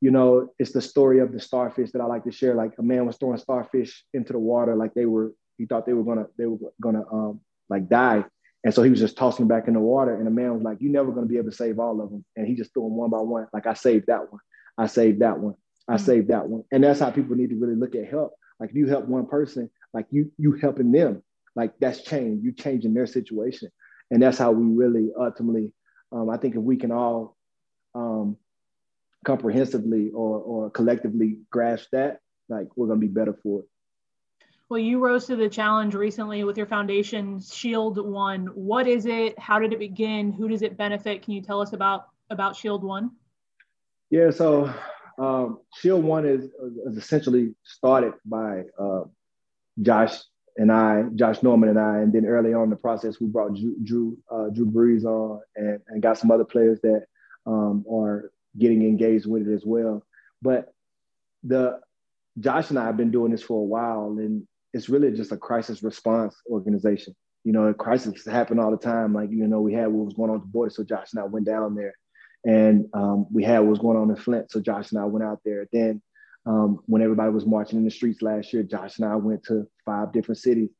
you 0.00 0.10
know, 0.10 0.48
it's 0.58 0.72
the 0.72 0.80
story 0.80 1.18
of 1.18 1.32
the 1.32 1.40
starfish 1.40 1.90
that 1.92 2.00
I 2.00 2.06
like 2.06 2.24
to 2.24 2.32
share. 2.32 2.54
Like 2.54 2.72
a 2.78 2.82
man 2.82 3.06
was 3.06 3.16
throwing 3.16 3.38
starfish 3.38 4.04
into 4.14 4.32
the 4.32 4.38
water, 4.38 4.76
like 4.76 4.94
they 4.94 5.06
were, 5.06 5.32
he 5.58 5.66
thought 5.66 5.86
they 5.86 5.92
were 5.92 6.04
gonna, 6.04 6.26
they 6.38 6.46
were 6.46 6.58
gonna 6.80 7.02
um, 7.12 7.40
like 7.68 7.88
die. 7.88 8.24
And 8.64 8.72
so 8.72 8.82
he 8.82 8.90
was 8.90 9.00
just 9.00 9.16
tossing 9.16 9.46
them 9.46 9.56
back 9.56 9.68
in 9.68 9.74
the 9.74 9.80
water. 9.80 10.14
And 10.14 10.26
the 10.26 10.30
man 10.30 10.54
was 10.54 10.62
like, 10.62 10.78
You're 10.80 10.92
never 10.92 11.12
gonna 11.12 11.26
be 11.26 11.36
able 11.36 11.50
to 11.50 11.56
save 11.56 11.78
all 11.78 12.00
of 12.00 12.10
them. 12.10 12.24
And 12.36 12.46
he 12.46 12.54
just 12.54 12.72
threw 12.72 12.84
them 12.84 12.96
one 12.96 13.10
by 13.10 13.18
one. 13.18 13.46
Like 13.52 13.66
I 13.66 13.74
saved 13.74 14.06
that 14.06 14.32
one. 14.32 14.40
I 14.78 14.86
saved 14.86 15.20
that 15.20 15.38
one. 15.38 15.54
I 15.88 15.94
mm-hmm. 15.94 16.04
saved 16.04 16.28
that 16.28 16.48
one. 16.48 16.64
And 16.72 16.82
that's 16.82 17.00
how 17.00 17.10
people 17.10 17.36
need 17.36 17.50
to 17.50 17.56
really 17.56 17.76
look 17.76 17.94
at 17.94 18.08
help. 18.08 18.34
Like 18.58 18.70
if 18.70 18.76
you 18.76 18.86
help 18.86 19.06
one 19.06 19.26
person, 19.26 19.70
like 19.92 20.06
you 20.10 20.32
you 20.38 20.52
helping 20.52 20.92
them. 20.92 21.22
Like 21.56 21.74
that's 21.78 22.02
change. 22.02 22.42
You 22.42 22.52
changing 22.52 22.94
their 22.94 23.06
situation 23.06 23.70
and 24.10 24.22
that's 24.22 24.38
how 24.38 24.52
we 24.52 24.64
really 24.64 25.10
ultimately 25.18 25.72
um, 26.12 26.30
i 26.30 26.36
think 26.36 26.54
if 26.54 26.62
we 26.62 26.76
can 26.76 26.92
all 26.92 27.36
um, 27.94 28.36
comprehensively 29.24 30.10
or, 30.10 30.38
or 30.38 30.70
collectively 30.70 31.38
grasp 31.50 31.88
that 31.92 32.20
like 32.48 32.68
we're 32.76 32.86
going 32.86 33.00
to 33.00 33.06
be 33.06 33.12
better 33.12 33.34
for 33.42 33.60
it. 33.60 33.66
Well 34.68 34.78
you 34.78 34.98
rose 34.98 35.26
to 35.26 35.36
the 35.36 35.48
challenge 35.48 35.94
recently 35.94 36.44
with 36.44 36.56
your 36.56 36.66
foundation 36.66 37.40
shield 37.40 38.04
one. 38.04 38.46
What 38.54 38.86
is 38.86 39.06
it? 39.06 39.38
How 39.38 39.58
did 39.58 39.72
it 39.72 39.78
begin? 39.78 40.32
Who 40.32 40.48
does 40.48 40.62
it 40.62 40.76
benefit? 40.76 41.22
Can 41.22 41.34
you 41.34 41.42
tell 41.42 41.60
us 41.60 41.72
about 41.72 42.08
about 42.30 42.56
shield 42.56 42.82
one? 42.82 43.12
Yeah 44.10 44.30
so 44.30 44.72
um, 45.18 45.60
shield 45.74 46.04
one 46.04 46.26
is, 46.26 46.44
is 46.86 46.96
essentially 46.96 47.54
started 47.62 48.14
by 48.24 48.64
uh, 48.78 49.02
josh 49.80 50.18
and 50.56 50.70
I, 50.70 51.04
Josh 51.14 51.42
Norman 51.42 51.70
and 51.70 51.78
I, 51.78 51.98
and 51.98 52.12
then 52.12 52.26
early 52.26 52.54
on 52.54 52.64
in 52.64 52.70
the 52.70 52.76
process, 52.76 53.20
we 53.20 53.26
brought 53.26 53.54
Drew 53.54 53.76
Drew, 53.82 54.18
uh, 54.30 54.48
Drew 54.50 54.66
Brees 54.66 55.04
on 55.04 55.40
and, 55.56 55.80
and 55.88 56.02
got 56.02 56.18
some 56.18 56.30
other 56.30 56.44
players 56.44 56.80
that 56.82 57.06
um, 57.46 57.84
are 57.90 58.30
getting 58.56 58.82
engaged 58.82 59.26
with 59.26 59.48
it 59.48 59.52
as 59.52 59.64
well. 59.64 60.06
But 60.42 60.72
the 61.42 61.80
Josh 62.38 62.70
and 62.70 62.78
I 62.78 62.86
have 62.86 62.96
been 62.96 63.10
doing 63.10 63.32
this 63.32 63.42
for 63.42 63.60
a 63.60 63.64
while, 63.64 64.16
and 64.18 64.46
it's 64.72 64.88
really 64.88 65.10
just 65.12 65.32
a 65.32 65.36
crisis 65.36 65.82
response 65.82 66.36
organization. 66.48 67.14
You 67.42 67.52
know, 67.52 67.64
a 67.64 67.74
crisis 67.74 68.24
happen 68.24 68.58
all 68.58 68.70
the 68.70 68.76
time. 68.76 69.12
Like 69.12 69.30
you 69.30 69.46
know, 69.48 69.60
we 69.60 69.74
had 69.74 69.88
what 69.88 70.06
was 70.06 70.14
going 70.14 70.30
on 70.30 70.36
at 70.36 70.42
the 70.42 70.48
border, 70.48 70.70
so 70.70 70.84
Josh 70.84 71.12
and 71.12 71.20
I 71.20 71.26
went 71.26 71.46
down 71.46 71.74
there, 71.74 71.94
and 72.44 72.86
um, 72.94 73.26
we 73.32 73.42
had 73.42 73.58
what 73.60 73.70
was 73.70 73.78
going 73.80 73.96
on 73.96 74.10
in 74.10 74.16
Flint, 74.16 74.52
so 74.52 74.60
Josh 74.60 74.92
and 74.92 75.00
I 75.00 75.04
went 75.04 75.24
out 75.24 75.40
there. 75.44 75.66
Then 75.72 76.00
um, 76.46 76.80
when 76.86 77.02
everybody 77.02 77.30
was 77.30 77.46
marching 77.46 77.78
in 77.78 77.84
the 77.84 77.90
streets 77.90 78.22
last 78.22 78.52
year, 78.52 78.62
Josh 78.62 78.98
and 78.98 79.08
I 79.08 79.16
went 79.16 79.44
to 79.44 79.66
five 79.84 80.12
different 80.12 80.38
cities. 80.38 80.70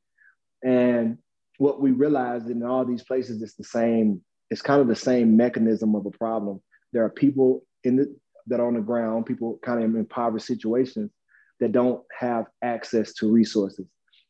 And 0.63 1.19
what 1.59 1.81
we 1.81 1.93
realized 1.93 2.51
in 2.51 2.63
all 2.63 2.85
these 2.85 3.03
places, 3.03 3.43
it's 3.43 3.55
the 3.55 3.65
same, 3.65 4.21
it's 4.51 4.63
kind 4.63 4.81
of 4.81 4.89
the 4.89 4.97
same 4.97 5.37
mechanism 5.37 5.95
of 5.95 6.07
a 6.07 6.11
problem. 6.11 6.61
There 6.93 7.05
are 7.05 7.11
people 7.11 7.65
in 7.83 7.97
the, 7.97 8.17
that 8.49 8.61
are 8.61 8.67
on 8.67 8.75
the 8.75 8.81
ground, 8.81 9.27
people 9.27 9.59
kind 9.63 9.83
of 9.83 9.91
in 9.91 9.97
impoverished 9.97 10.47
situations 10.47 11.11
that 11.61 11.73
don't 11.73 12.03
have 12.19 12.47
access 12.63 13.13
to 13.15 13.31
resources. 13.31 13.87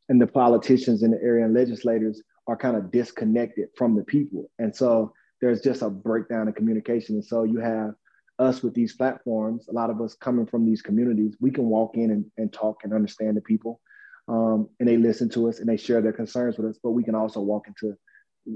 And 0.09 0.21
the 0.21 0.27
politicians 0.27 1.03
in 1.03 1.11
the 1.11 1.21
area 1.23 1.45
and 1.45 1.55
legislators 1.55 2.23
are 2.47 2.57
kind 2.57 2.77
of 2.77 2.91
disconnected 2.91 3.69
from 3.77 3.97
the 3.97 4.05
people. 4.05 4.51
And 4.59 4.75
so 4.75 5.13
there's 5.41 5.63
just 5.63 5.83
a 5.83 5.91
breakdown 5.91 6.47
in 6.47 6.55
communication. 6.55 7.17
And 7.17 7.25
so 7.25 7.45
you 7.45 7.59
have 7.59 7.95
us 8.39 8.63
with 8.63 8.75
these 8.75 8.95
platforms, 8.95 9.69
a 9.69 9.73
lot 9.73 9.91
of 9.91 10.01
us 10.01 10.15
coming 10.15 10.47
from 10.47 10.67
these 10.67 10.83
communities, 10.83 11.37
we 11.41 11.51
can 11.51 11.67
walk 11.67 11.97
in 11.97 12.11
and, 12.11 12.25
and 12.37 12.53
talk 12.53 12.81
and 12.83 12.93
understand 12.93 13.37
the 13.37 13.41
people. 13.41 13.81
Um, 14.27 14.69
and 14.81 14.89
they 14.89 14.97
listen 14.97 15.29
to 15.31 15.49
us 15.49 15.61
and 15.61 15.69
they 15.69 15.77
share 15.77 16.01
their 16.01 16.13
concerns 16.13 16.57
with 16.57 16.71
us, 16.71 16.79
but 16.83 16.93
we 16.93 17.05
can 17.05 17.15
also 17.15 17.41
walk 17.41 17.69
into 17.69 17.97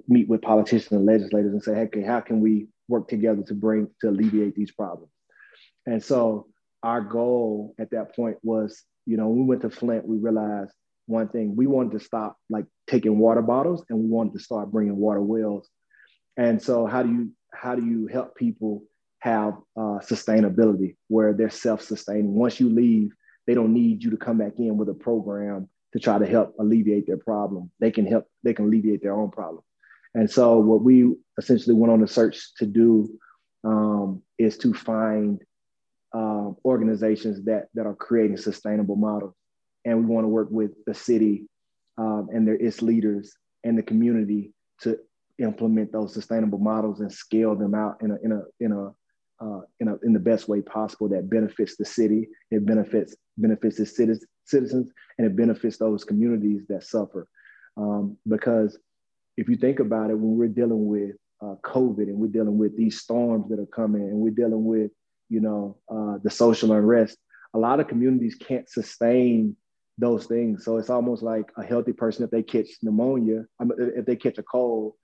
meet 0.06 0.28
with 0.28 0.42
politicians 0.42 0.92
and 0.92 1.06
legislators 1.06 1.52
and 1.52 1.62
say, 1.62 1.74
hey, 1.74 1.82
okay, 1.82 2.02
how 2.02 2.20
can 2.20 2.40
we 2.40 2.68
work 2.88 3.08
together 3.08 3.42
to 3.42 3.54
bring 3.54 3.88
to 4.00 4.08
alleviate 4.08 4.54
these 4.54 4.72
problems? 4.72 5.12
And 5.86 6.02
so 6.02 6.46
our 6.82 7.00
goal 7.00 7.74
at 7.78 7.90
that 7.90 8.14
point 8.14 8.36
was, 8.42 8.82
you 9.06 9.16
know, 9.16 9.28
when 9.28 9.40
we 9.40 9.46
went 9.46 9.62
to 9.62 9.70
Flint, 9.70 10.06
we 10.06 10.18
realized 10.18 10.72
one 11.06 11.28
thing: 11.28 11.56
we 11.56 11.66
wanted 11.66 11.92
to 11.92 12.00
stop 12.00 12.36
like 12.50 12.66
taking 12.86 13.18
water 13.18 13.42
bottles, 13.42 13.84
and 13.88 13.98
we 13.98 14.06
wanted 14.06 14.34
to 14.34 14.38
start 14.38 14.70
bringing 14.70 14.96
water 14.96 15.22
wells. 15.22 15.68
And 16.36 16.60
so, 16.62 16.86
how 16.86 17.02
do 17.02 17.10
you 17.10 17.32
how 17.52 17.74
do 17.74 17.84
you 17.84 18.06
help 18.06 18.36
people 18.36 18.82
have 19.20 19.54
uh, 19.76 19.98
sustainability 20.00 20.96
where 21.08 21.32
they're 21.32 21.50
self-sustaining. 21.50 22.34
Once 22.34 22.60
you 22.60 22.68
leave, 22.68 23.12
they 23.46 23.54
don't 23.54 23.72
need 23.72 24.02
you 24.04 24.10
to 24.10 24.16
come 24.16 24.38
back 24.38 24.58
in 24.58 24.76
with 24.76 24.88
a 24.88 24.94
program 24.94 25.68
to 25.92 25.98
try 25.98 26.18
to 26.18 26.26
help 26.26 26.54
alleviate 26.58 27.06
their 27.06 27.16
problem. 27.16 27.70
They 27.80 27.90
can 27.90 28.06
help, 28.06 28.26
they 28.42 28.54
can 28.54 28.66
alleviate 28.66 29.02
their 29.02 29.14
own 29.14 29.30
problem. 29.30 29.62
And 30.14 30.30
so 30.30 30.58
what 30.58 30.82
we 30.82 31.14
essentially 31.38 31.74
went 31.74 31.92
on 31.92 32.02
a 32.02 32.08
search 32.08 32.54
to 32.56 32.66
do 32.66 33.18
um, 33.64 34.22
is 34.38 34.58
to 34.58 34.74
find 34.74 35.40
uh, 36.14 36.50
organizations 36.64 37.44
that, 37.44 37.68
that 37.74 37.86
are 37.86 37.94
creating 37.94 38.36
sustainable 38.36 38.96
models. 38.96 39.34
And 39.84 40.00
we 40.00 40.14
want 40.14 40.24
to 40.24 40.28
work 40.28 40.48
with 40.50 40.72
the 40.86 40.94
city 40.94 41.46
um, 41.96 42.28
and 42.32 42.46
their, 42.46 42.54
its 42.54 42.82
leaders 42.82 43.34
and 43.64 43.76
the 43.76 43.82
community 43.82 44.52
to 44.82 44.98
implement 45.38 45.92
those 45.92 46.14
sustainable 46.14 46.58
models 46.58 47.00
and 47.00 47.12
scale 47.12 47.54
them 47.54 47.74
out 47.74 47.96
in 48.02 48.10
a, 48.10 48.16
in 48.22 48.32
a, 48.32 48.42
in 48.60 48.72
a 48.72 48.90
uh, 49.40 49.60
in, 49.80 49.88
a, 49.88 49.96
in 50.04 50.12
the 50.12 50.18
best 50.18 50.48
way 50.48 50.60
possible 50.60 51.08
that 51.08 51.30
benefits 51.30 51.76
the 51.76 51.84
city, 51.84 52.28
it 52.50 52.66
benefits 52.66 53.16
benefits 53.36 53.78
its 53.78 53.96
citizens, 54.44 54.90
and 55.16 55.26
it 55.26 55.36
benefits 55.36 55.78
those 55.78 56.04
communities 56.04 56.62
that 56.68 56.82
suffer. 56.82 57.28
Um, 57.76 58.16
because 58.26 58.78
if 59.36 59.48
you 59.48 59.56
think 59.56 59.78
about 59.78 60.10
it, 60.10 60.18
when 60.18 60.36
we're 60.36 60.48
dealing 60.48 60.86
with 60.86 61.14
uh, 61.40 61.54
COVID 61.62 62.08
and 62.08 62.18
we're 62.18 62.26
dealing 62.26 62.58
with 62.58 62.76
these 62.76 63.00
storms 63.00 63.48
that 63.50 63.60
are 63.60 63.66
coming, 63.66 64.02
and 64.02 64.16
we're 64.16 64.30
dealing 64.30 64.64
with 64.64 64.90
you 65.28 65.40
know 65.40 65.78
uh, 65.88 66.18
the 66.22 66.30
social 66.30 66.72
unrest, 66.72 67.16
a 67.54 67.58
lot 67.58 67.80
of 67.80 67.88
communities 67.88 68.34
can't 68.34 68.68
sustain 68.68 69.56
those 69.98 70.26
things. 70.26 70.64
So 70.64 70.78
it's 70.78 70.90
almost 70.90 71.22
like 71.22 71.50
a 71.56 71.64
healthy 71.64 71.92
person 71.92 72.24
if 72.24 72.30
they 72.30 72.42
catch 72.42 72.68
pneumonia, 72.82 73.46
if 73.60 74.04
they 74.04 74.16
catch 74.16 74.38
a 74.38 74.44
cold, 74.44 74.94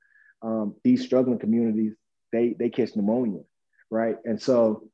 um, 0.43 0.75
these 0.85 1.05
struggling 1.05 1.39
communities 1.39 1.95
they 2.35 2.55
they 2.59 2.69
catch 2.69 2.97
pneumonia 2.97 3.41
right? 3.95 4.17
And 4.25 4.41
so 4.41 4.89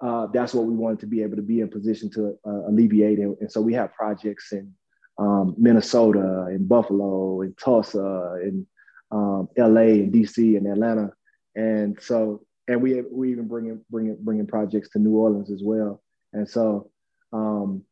uh, 0.00 0.26
that's 0.32 0.52
what 0.52 0.66
we 0.66 0.74
wanted 0.74 1.00
to 1.00 1.06
be 1.06 1.22
able 1.22 1.36
to 1.36 1.42
be 1.42 1.60
in 1.60 1.68
position 1.70 2.10
to 2.10 2.36
uh, 2.46 2.68
alleviate. 2.68 3.18
And, 3.18 3.36
and, 3.40 3.50
so 3.50 3.60
we 3.60 3.72
have 3.74 3.94
projects 3.94 4.52
in 4.52 4.70
um, 5.18 5.54
Minnesota, 5.56 6.48
in 6.50 6.66
Buffalo, 6.66 7.40
in 7.40 7.54
Tulsa, 7.54 8.38
in 8.42 8.66
um, 9.10 9.48
LA, 9.56 9.94
in 10.02 10.12
DC, 10.12 10.56
and 10.56 10.66
Atlanta, 10.66 11.10
and 11.54 11.96
so 12.00 12.44
and 12.66 12.82
we 12.82 13.02
we 13.02 13.30
even 13.30 13.46
bringing 13.46 13.80
bringing 13.90 14.16
bringing 14.20 14.46
projects 14.46 14.90
to 14.90 14.98
New 14.98 15.16
Orleans 15.16 15.50
as 15.50 15.62
well. 15.62 16.02
And 16.32 16.48
so 16.48 16.90
um, 17.32 17.84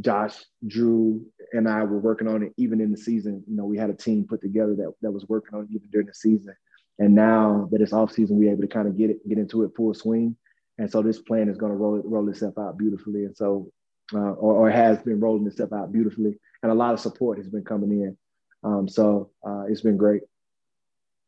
Josh, 0.00 0.44
Drew, 0.66 1.24
and 1.52 1.68
I 1.68 1.84
were 1.84 1.98
working 1.98 2.26
on 2.26 2.42
it 2.42 2.52
even 2.56 2.80
in 2.80 2.90
the 2.90 2.96
season. 2.96 3.44
You 3.46 3.56
know, 3.56 3.64
we 3.64 3.78
had 3.78 3.90
a 3.90 3.94
team 3.94 4.26
put 4.28 4.42
together 4.42 4.74
that 4.74 4.92
that 5.02 5.12
was 5.12 5.26
working 5.28 5.56
on 5.56 5.64
it 5.64 5.70
even 5.70 5.88
during 5.90 6.08
the 6.08 6.14
season. 6.14 6.54
And 6.98 7.14
now 7.14 7.68
that 7.72 7.80
it's 7.80 7.92
off 7.92 8.12
season, 8.12 8.38
we're 8.38 8.52
able 8.52 8.62
to 8.62 8.68
kind 8.68 8.86
of 8.86 8.96
get 8.96 9.10
it, 9.10 9.28
get 9.28 9.38
into 9.38 9.64
it 9.64 9.72
full 9.76 9.94
swing. 9.94 10.36
And 10.78 10.90
so 10.90 11.02
this 11.02 11.20
plan 11.20 11.48
is 11.48 11.56
going 11.56 11.72
to 11.72 11.78
roll 11.78 12.00
roll 12.04 12.28
itself 12.28 12.58
out 12.58 12.78
beautifully. 12.78 13.24
And 13.24 13.36
so 13.36 13.70
uh, 14.12 14.18
or, 14.32 14.54
or, 14.54 14.70
has 14.70 14.98
been 14.98 15.20
rolling 15.20 15.46
itself 15.46 15.72
out 15.72 15.92
beautifully, 15.92 16.38
and 16.62 16.70
a 16.70 16.74
lot 16.74 16.92
of 16.92 17.00
support 17.00 17.38
has 17.38 17.48
been 17.48 17.64
coming 17.64 17.90
in. 18.02 18.16
Um, 18.62 18.88
so 18.88 19.30
uh, 19.46 19.64
it's 19.68 19.80
been 19.80 19.96
great. 19.96 20.22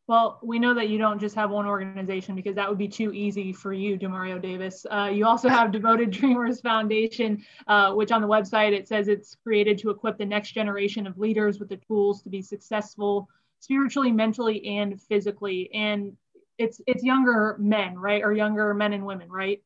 Well, 0.08 0.38
we 0.42 0.60
know 0.60 0.72
that 0.74 0.88
you 0.88 0.98
don't 0.98 1.18
just 1.18 1.34
have 1.34 1.50
one 1.50 1.66
organization 1.66 2.36
because 2.36 2.54
that 2.54 2.68
would 2.68 2.78
be 2.78 2.86
too 2.86 3.12
easy 3.12 3.52
for 3.52 3.72
you, 3.72 3.98
Demario 3.98 4.40
Davis. 4.40 4.86
Uh, 4.88 5.10
you 5.12 5.26
also 5.26 5.48
have 5.48 5.72
Devoted 5.72 6.10
Dreamers 6.12 6.60
Foundation, 6.60 7.44
uh, 7.66 7.92
which 7.92 8.12
on 8.12 8.20
the 8.20 8.28
website 8.28 8.72
it 8.72 8.86
says 8.86 9.08
it's 9.08 9.34
created 9.42 9.78
to 9.78 9.90
equip 9.90 10.16
the 10.16 10.26
next 10.26 10.52
generation 10.52 11.06
of 11.06 11.18
leaders 11.18 11.58
with 11.58 11.68
the 11.68 11.76
tools 11.76 12.22
to 12.22 12.28
be 12.28 12.40
successful 12.40 13.28
spiritually, 13.60 14.12
mentally, 14.12 14.66
and 14.66 15.00
physically. 15.02 15.70
And 15.74 16.16
it's 16.58 16.80
it's 16.86 17.04
younger 17.04 17.56
men, 17.58 17.98
right, 17.98 18.22
or 18.22 18.32
younger 18.32 18.72
men 18.74 18.92
and 18.92 19.04
women, 19.04 19.28
right? 19.28 19.62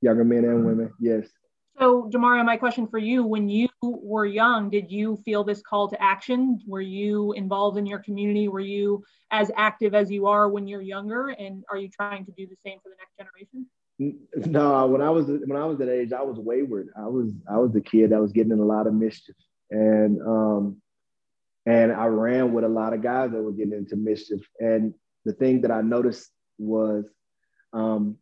Younger 0.00 0.24
men 0.24 0.44
and 0.44 0.64
women, 0.64 0.92
yes. 0.98 1.26
So, 1.78 2.10
Demario, 2.12 2.44
my 2.44 2.56
question 2.56 2.86
for 2.86 2.98
you: 2.98 3.24
When 3.24 3.48
you 3.48 3.68
were 3.82 4.26
young, 4.26 4.70
did 4.70 4.90
you 4.90 5.16
feel 5.24 5.44
this 5.44 5.62
call 5.62 5.88
to 5.88 6.02
action? 6.02 6.60
Were 6.66 6.80
you 6.80 7.32
involved 7.32 7.78
in 7.78 7.86
your 7.86 8.00
community? 8.00 8.48
Were 8.48 8.60
you 8.60 9.02
as 9.30 9.50
active 9.56 9.94
as 9.94 10.10
you 10.10 10.26
are 10.26 10.48
when 10.48 10.66
you're 10.66 10.82
younger? 10.82 11.28
And 11.28 11.64
are 11.70 11.78
you 11.78 11.88
trying 11.88 12.26
to 12.26 12.32
do 12.32 12.46
the 12.46 12.56
same 12.64 12.78
for 12.80 12.90
the 12.90 12.96
next 12.98 13.16
generation? 13.16 13.66
No, 14.50 14.86
when 14.86 15.02
I 15.02 15.10
was 15.10 15.26
when 15.26 15.56
I 15.56 15.64
was 15.66 15.78
that 15.78 15.90
age, 15.90 16.12
I 16.12 16.22
was 16.22 16.38
wayward. 16.38 16.88
I 16.96 17.06
was 17.06 17.32
I 17.50 17.58
was 17.58 17.72
the 17.72 17.82
kid 17.82 18.10
that 18.10 18.20
was 18.20 18.32
getting 18.32 18.52
in 18.52 18.58
a 18.58 18.64
lot 18.64 18.86
of 18.86 18.94
mischief, 18.94 19.36
and 19.70 20.20
um, 20.22 20.82
and 21.66 21.92
I 21.92 22.06
ran 22.06 22.52
with 22.52 22.64
a 22.64 22.68
lot 22.68 22.94
of 22.94 23.02
guys 23.02 23.30
that 23.32 23.42
were 23.42 23.52
getting 23.52 23.74
into 23.74 23.96
mischief. 23.96 24.40
And 24.58 24.94
the 25.24 25.32
thing 25.32 25.60
that 25.62 25.70
I 25.70 25.82
noticed 25.82 26.30
was 26.58 27.04
um, 27.72 28.16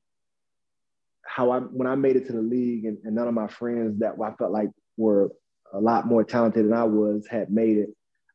how 1.24 1.50
I 1.50 1.60
when 1.60 1.86
I 1.86 1.94
made 1.94 2.16
it 2.16 2.26
to 2.26 2.32
the 2.32 2.42
league 2.42 2.84
and, 2.84 2.98
and 3.04 3.14
none 3.14 3.28
of 3.28 3.34
my 3.34 3.48
friends 3.48 4.00
that 4.00 4.14
I 4.22 4.32
felt 4.32 4.52
like 4.52 4.70
were 4.96 5.30
a 5.72 5.80
lot 5.80 6.06
more 6.06 6.24
talented 6.24 6.64
than 6.64 6.72
I 6.72 6.84
was 6.84 7.26
had 7.28 7.50
made 7.50 7.76
it. 7.76 7.90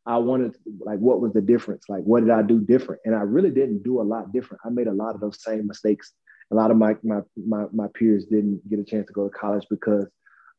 I 0.06 0.18
wanted 0.18 0.56
like 0.80 1.00
what 1.00 1.22
was 1.22 1.34
the 1.34 1.42
difference? 1.42 1.86
Like 1.90 2.04
what 2.04 2.22
did 2.22 2.32
I 2.32 2.42
do 2.42 2.60
different? 2.60 3.02
And 3.06 3.16
I 3.16 3.22
really 3.22 3.52
didn't 3.52 3.84
do 3.84 4.02
a 4.02 4.04
lot 4.04 4.32
different. 4.32 4.62
I 4.66 4.70
made 4.70 4.88
a 4.88 4.94
lot 4.94 5.16
of 5.16 5.22
those 5.22 5.44
same 5.44 5.68
mistakes. 5.68 6.14
A 6.52 6.56
lot 6.56 6.72
of 6.72 6.78
my 6.78 6.96
my 7.04 7.22
my, 7.36 7.66
my 7.74 7.88
peers 7.94 8.26
didn't 8.26 8.68
get 8.70 8.80
a 8.80 8.84
chance 8.84 9.08
to 9.08 9.14
go 9.14 9.28
to 9.28 9.30
college 9.30 9.66
because 9.70 10.08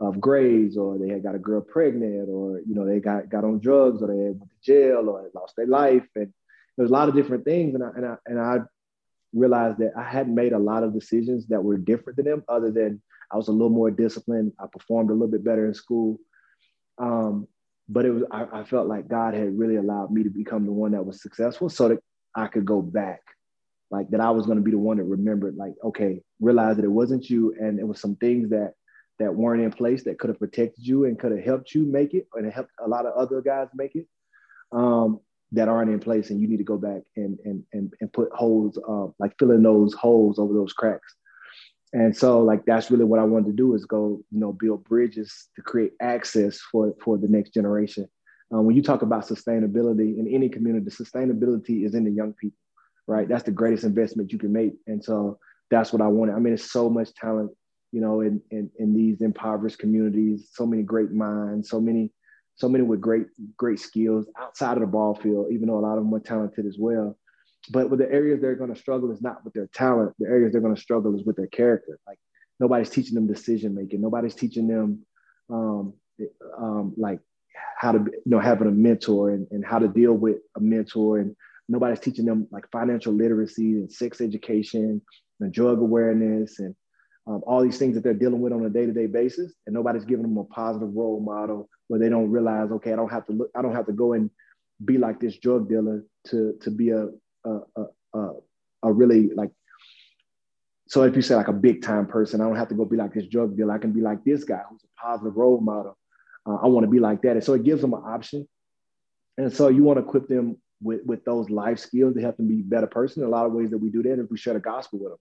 of 0.01 0.21
grades 0.21 0.77
or 0.77 0.99
they 0.99 1.09
had 1.09 1.23
got 1.23 1.35
a 1.35 1.39
girl 1.39 1.61
pregnant 1.61 2.29
or 2.29 2.61
you 2.67 2.75
know 2.75 2.85
they 2.85 3.01
got 3.01 3.29
got 3.29 3.45
on 3.45 3.61
drugs 3.61 4.03
or 4.03 4.09
they 4.09 4.15
went 4.15 4.41
to 4.41 4.57
jail 4.63 5.09
or 5.09 5.31
lost 5.35 5.55
their 5.57 5.67
life 5.67 6.07
and 6.17 6.33
there's 6.77 6.91
a 6.91 6.93
lot 6.93 7.09
of 7.09 7.15
different 7.15 7.45
things 7.45 7.75
and 7.75 7.85
I, 7.85 7.91
and 7.97 8.07
I 8.07 8.17
and 8.27 8.41
I 8.41 8.59
realized 9.35 9.79
that 9.79 9.93
I 9.99 10.05
hadn't 10.05 10.35
made 10.35 10.53
a 10.53 10.59
lot 10.59 10.85
of 10.85 10.95
decisions 10.95 11.47
that 11.49 11.63
were 11.63 11.77
different 11.77 12.17
than 12.17 12.27
them, 12.27 12.45
other 12.49 12.71
than 12.71 13.03
I 13.31 13.37
was 13.37 13.49
a 13.49 13.53
little 13.53 13.71
more 13.71 13.91
disciplined. 13.91 14.53
I 14.61 14.67
performed 14.73 15.11
a 15.11 15.13
little 15.13 15.29
bit 15.29 15.45
better 15.45 15.67
in 15.67 15.75
school. 15.75 16.19
Um, 16.99 17.49
but 17.89 18.07
it 18.07 18.13
was 18.13 18.23
I, 18.31 18.61
I, 18.61 18.65
felt 18.65 18.87
like 18.87 19.09
God 19.09 19.35
had 19.35 19.59
really 19.59 19.77
allowed 19.77 20.11
me 20.11 20.23
to 20.23 20.31
become 20.31 20.65
the 20.65 20.73
one 20.73 20.93
that 20.93 21.05
was 21.05 21.21
successful 21.21 21.69
so 21.69 21.89
that 21.89 21.99
I 22.35 22.47
could 22.47 22.65
go 22.65 22.81
back. 22.81 23.21
Like 23.91 24.09
that 24.11 24.21
I 24.21 24.31
was 24.31 24.47
going 24.47 24.59
to 24.59 24.65
be 24.65 24.71
the 24.71 24.79
one 24.79 24.97
that 24.97 25.05
remembered, 25.05 25.57
like, 25.57 25.75
okay, 25.85 26.23
realize 26.41 26.77
that 26.77 26.85
it 26.85 26.91
wasn't 26.91 27.29
you 27.29 27.55
and 27.61 27.79
it 27.79 27.87
was 27.87 28.01
some 28.01 28.17
things 28.17 28.51
that 28.51 28.75
that 29.19 29.35
weren't 29.35 29.63
in 29.63 29.71
place 29.71 30.05
that 30.05 30.19
could 30.19 30.31
have 30.31 30.39
protected 30.39 30.87
you 30.87 31.05
and 31.05 31.19
could 31.19 31.33
have 31.33 31.45
helped 31.45 31.75
you 31.75 31.85
make 31.85 32.15
it 32.15 32.27
and 32.35 32.51
helped 32.53 32.73
a 32.85 32.89
lot 32.89 33.07
of 33.07 33.15
other 33.15 33.41
guys 33.41 33.69
make 33.75 33.95
it. 33.95 34.07
Um, 34.73 35.21
that 35.53 35.69
aren't 35.69 35.91
in 35.91 36.01
place 36.01 36.31
and 36.31 36.41
you 36.41 36.49
need 36.49 36.57
to 36.57 36.65
go 36.65 36.77
back 36.77 37.03
and 37.17 37.39
and 37.45 37.63
and, 37.73 37.93
and 38.01 38.13
put 38.13 38.33
holes 38.33 38.77
uh, 38.89 39.07
like 39.21 39.39
filling 39.39 39.63
those 39.63 39.95
holes 39.95 40.39
over 40.39 40.53
those 40.53 40.73
cracks. 40.73 41.15
And 41.93 42.17
so 42.17 42.41
like 42.41 42.65
that's 42.67 42.91
really 42.91 43.05
what 43.05 43.21
i 43.21 43.25
wanted 43.25 43.47
to 43.47 43.53
do 43.53 43.75
is 43.75 43.85
go 43.85 44.21
you 44.33 44.41
know 44.41 44.53
build 44.53 44.83
bridges 44.83 45.49
to 45.55 45.63
create 45.63 45.93
access 46.01 46.59
for 46.73 46.95
for 47.05 47.19
the 47.19 47.29
next 47.29 47.55
generation. 47.55 48.09
Um, 48.53 48.65
when 48.65 48.75
you 48.75 48.83
talk 48.83 49.03
about 49.03 49.29
sustainability 49.29 50.19
in 50.19 50.27
any 50.29 50.49
community 50.49 50.91
sustainability 50.91 51.87
is 51.87 51.95
in 51.95 52.05
the 52.05 52.11
young 52.11 52.33
people 52.33 52.59
right? 53.07 53.29
That's 53.29 53.45
the 53.45 53.51
greatest 53.51 53.85
investment 53.85 54.33
you 54.33 54.39
can 54.39 54.53
make. 54.53 54.75
And 54.87 55.03
so 55.03 55.39
that's 55.71 55.93
what 55.93 56.03
i 56.03 56.07
wanted. 56.07 56.35
I 56.35 56.39
mean 56.39 56.55
it's 56.55 56.71
so 56.71 56.89
much 56.91 57.15
talent 57.15 57.51
you 57.95 58.01
know 58.01 58.21
in 58.21 58.41
in, 58.51 58.71
in 58.79 58.95
these 58.95 59.21
impoverished 59.21 59.79
communities 59.79 60.49
so 60.53 60.67
many 60.67 60.83
great 60.83 61.13
minds 61.13 61.69
so 61.69 61.81
many 61.81 62.13
so 62.57 62.69
many 62.69 62.85
with 62.85 63.01
great 63.01 63.27
great 63.57 63.81
skills 63.81 64.27
outside 64.39 64.75
of 64.75 64.81
the 64.81 64.87
ball 64.87 65.15
field, 65.15 65.49
even 65.53 65.69
though 65.69 65.79
a 65.79 65.81
lot 65.81 65.99
of 65.99 66.05
them 66.05 66.15
are 66.15 66.21
talented 66.21 66.67
as 66.67 66.77
well. 66.79 67.19
But 67.71 67.91
with 67.91 67.99
the 67.99 68.11
areas 68.11 68.41
they're 68.41 68.55
going 68.55 68.73
to 68.73 68.81
struggle 68.81 69.11
is 69.11 69.23
not 69.23 69.45
with 69.45 69.55
their 69.55 69.69
talent. 69.75 70.15
The 70.19 70.29
areas 70.29 70.53
they're 70.53 70.61
going 70.61 70.75
to 70.75 70.81
struggle 70.81 71.15
is 71.19 71.25
with 71.25 71.37
their 71.37 71.47
character. 71.49 71.99
Like 72.07 72.19
nobody's 72.61 72.91
teaching 72.91 73.15
them 73.15 73.27
decision 73.27 73.75
making. 73.75 74.01
Nobody's 74.01 74.35
teaching 74.35 74.69
them 74.69 75.05
um, 75.51 75.95
um, 76.57 76.95
like 76.97 77.21
how 77.79 77.93
to 77.93 77.99
you 77.99 78.23
know 78.27 78.41
having 78.41 78.69
a 78.69 78.73
mentor 78.73 79.31
and, 79.31 79.47
and 79.51 79.65
how 79.65 79.79
to 79.79 79.89
deal 79.89 80.13
with 80.13 80.37
a 80.57 80.61
mentor 80.61 81.19
and 81.19 81.35
nobody's 81.69 82.01
teaching 82.01 82.25
them 82.25 82.47
like 82.53 82.71
financial 82.71 83.13
literacy 83.13 83.73
and 83.73 83.91
sex 83.91 84.21
education 84.21 85.01
and 85.41 85.53
drug 85.53 85.81
awareness 85.81 86.61
and 86.61 86.77
um, 87.27 87.43
all 87.47 87.63
these 87.63 87.79
things 87.79 87.95
that 87.95 88.05
they're 88.05 88.13
dealing 88.15 88.41
with 88.41 88.53
on 88.53 88.65
a 88.65 88.71
day-to-day 88.71 89.07
basis 89.07 89.53
and 89.67 89.75
nobody's 89.75 90.05
giving 90.05 90.23
them 90.23 90.37
a 90.37 90.45
positive 90.45 90.95
role 90.95 91.21
model 91.21 91.69
where 91.89 92.01
they 92.01 92.09
don't 92.09 92.31
realize 92.31 92.71
okay 92.71 92.93
i 92.93 92.97
don't 92.97 93.11
have 93.11 93.27
to 93.27 93.33
look 93.33 93.51
i 93.55 93.63
don't 93.63 93.75
have 93.75 93.87
to 93.87 93.93
go 93.93 94.13
and 94.13 94.31
be 94.85 94.99
like 94.99 95.21
this 95.21 95.39
drug 95.39 95.69
dealer 95.69 96.05
to 96.27 96.55
to 96.61 96.71
be 96.71 96.91
a 96.91 97.09
a, 97.45 97.61
a, 98.15 98.31
a 98.85 98.93
really 98.93 99.31
like 99.35 99.51
so 100.87 101.03
if 101.03 101.17
you 101.17 101.23
say 101.23 101.35
like 101.35 101.49
a 101.49 101.53
big 101.53 101.83
time 101.83 102.07
person 102.07 102.41
i 102.41 102.45
don't 102.45 102.57
have 102.57 102.69
to 102.69 102.75
go 102.75 102.85
be 102.85 102.97
like 102.97 103.15
this 103.15 103.27
drug 103.27 103.57
dealer 103.57 103.75
i 103.75 103.79
can 103.79 103.93
be 103.93 104.01
like 104.01 104.23
this 104.25 104.45
guy 104.45 104.61
who's 104.69 104.85
a 104.85 105.01
positive 105.01 105.37
role 105.37 105.61
model 105.61 105.97
uh, 106.47 106.57
i 106.57 106.67
want 106.67 106.85
to 106.85 106.91
be 106.91 107.01
like 107.01 107.23
that 107.23 107.33
and 107.33 107.45
so 107.45 107.55
it 107.55 107.65
gives 107.65 107.81
them 107.81 107.95
an 107.95 108.03
option 108.05 108.47
and 109.39 109.53
so 109.53 109.69
you 109.69 109.83
want 109.83 109.99
to 109.99 110.05
equip 110.05 110.29
them 110.29 110.57
with, 110.83 111.01
with 111.05 111.25
those 111.25 111.51
life 111.51 111.79
skills 111.79 112.15
to 112.15 112.21
help 112.21 112.37
them 112.37 112.49
be 112.49 112.61
a 112.61 112.65
better 112.65 112.87
person. 112.87 113.23
In 113.23 113.29
a 113.29 113.33
lot 113.33 113.47
of 113.47 113.53
ways 113.53 113.71
that 113.71 113.79
we 113.79 113.91
do 113.91 114.03
that 114.05 114.21
if 114.21 114.31
we 114.31 114.37
share 114.37 114.55
the 114.55 114.61
gospel 114.61 115.01
with 115.01 115.13
them. 115.13 115.19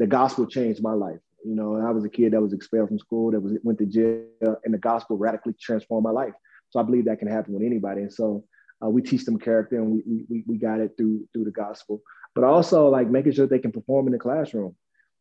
The 0.00 0.06
gospel 0.06 0.46
changed 0.46 0.82
my 0.82 0.92
life. 0.92 1.18
You 1.44 1.54
know, 1.54 1.76
I 1.76 1.90
was 1.90 2.04
a 2.04 2.08
kid 2.08 2.32
that 2.32 2.40
was 2.40 2.52
expelled 2.52 2.88
from 2.88 2.98
school, 2.98 3.30
that 3.30 3.40
was 3.40 3.52
went 3.62 3.78
to 3.78 3.86
jail, 3.86 4.56
and 4.64 4.72
the 4.72 4.78
gospel 4.78 5.18
radically 5.18 5.54
transformed 5.60 6.04
my 6.04 6.10
life. 6.10 6.32
So 6.70 6.80
I 6.80 6.82
believe 6.82 7.04
that 7.04 7.18
can 7.18 7.28
happen 7.28 7.52
with 7.52 7.62
anybody. 7.62 8.00
And 8.00 8.12
so 8.12 8.44
uh, 8.84 8.88
we 8.88 9.02
teach 9.02 9.24
them 9.24 9.38
character, 9.38 9.76
and 9.76 9.92
we, 9.92 10.24
we 10.28 10.44
we 10.46 10.58
got 10.58 10.80
it 10.80 10.92
through 10.96 11.28
through 11.32 11.44
the 11.44 11.50
gospel. 11.50 12.02
But 12.34 12.44
also 12.44 12.88
like 12.88 13.10
making 13.10 13.32
sure 13.32 13.46
they 13.46 13.58
can 13.58 13.72
perform 13.72 14.06
in 14.06 14.12
the 14.12 14.18
classroom. 14.18 14.74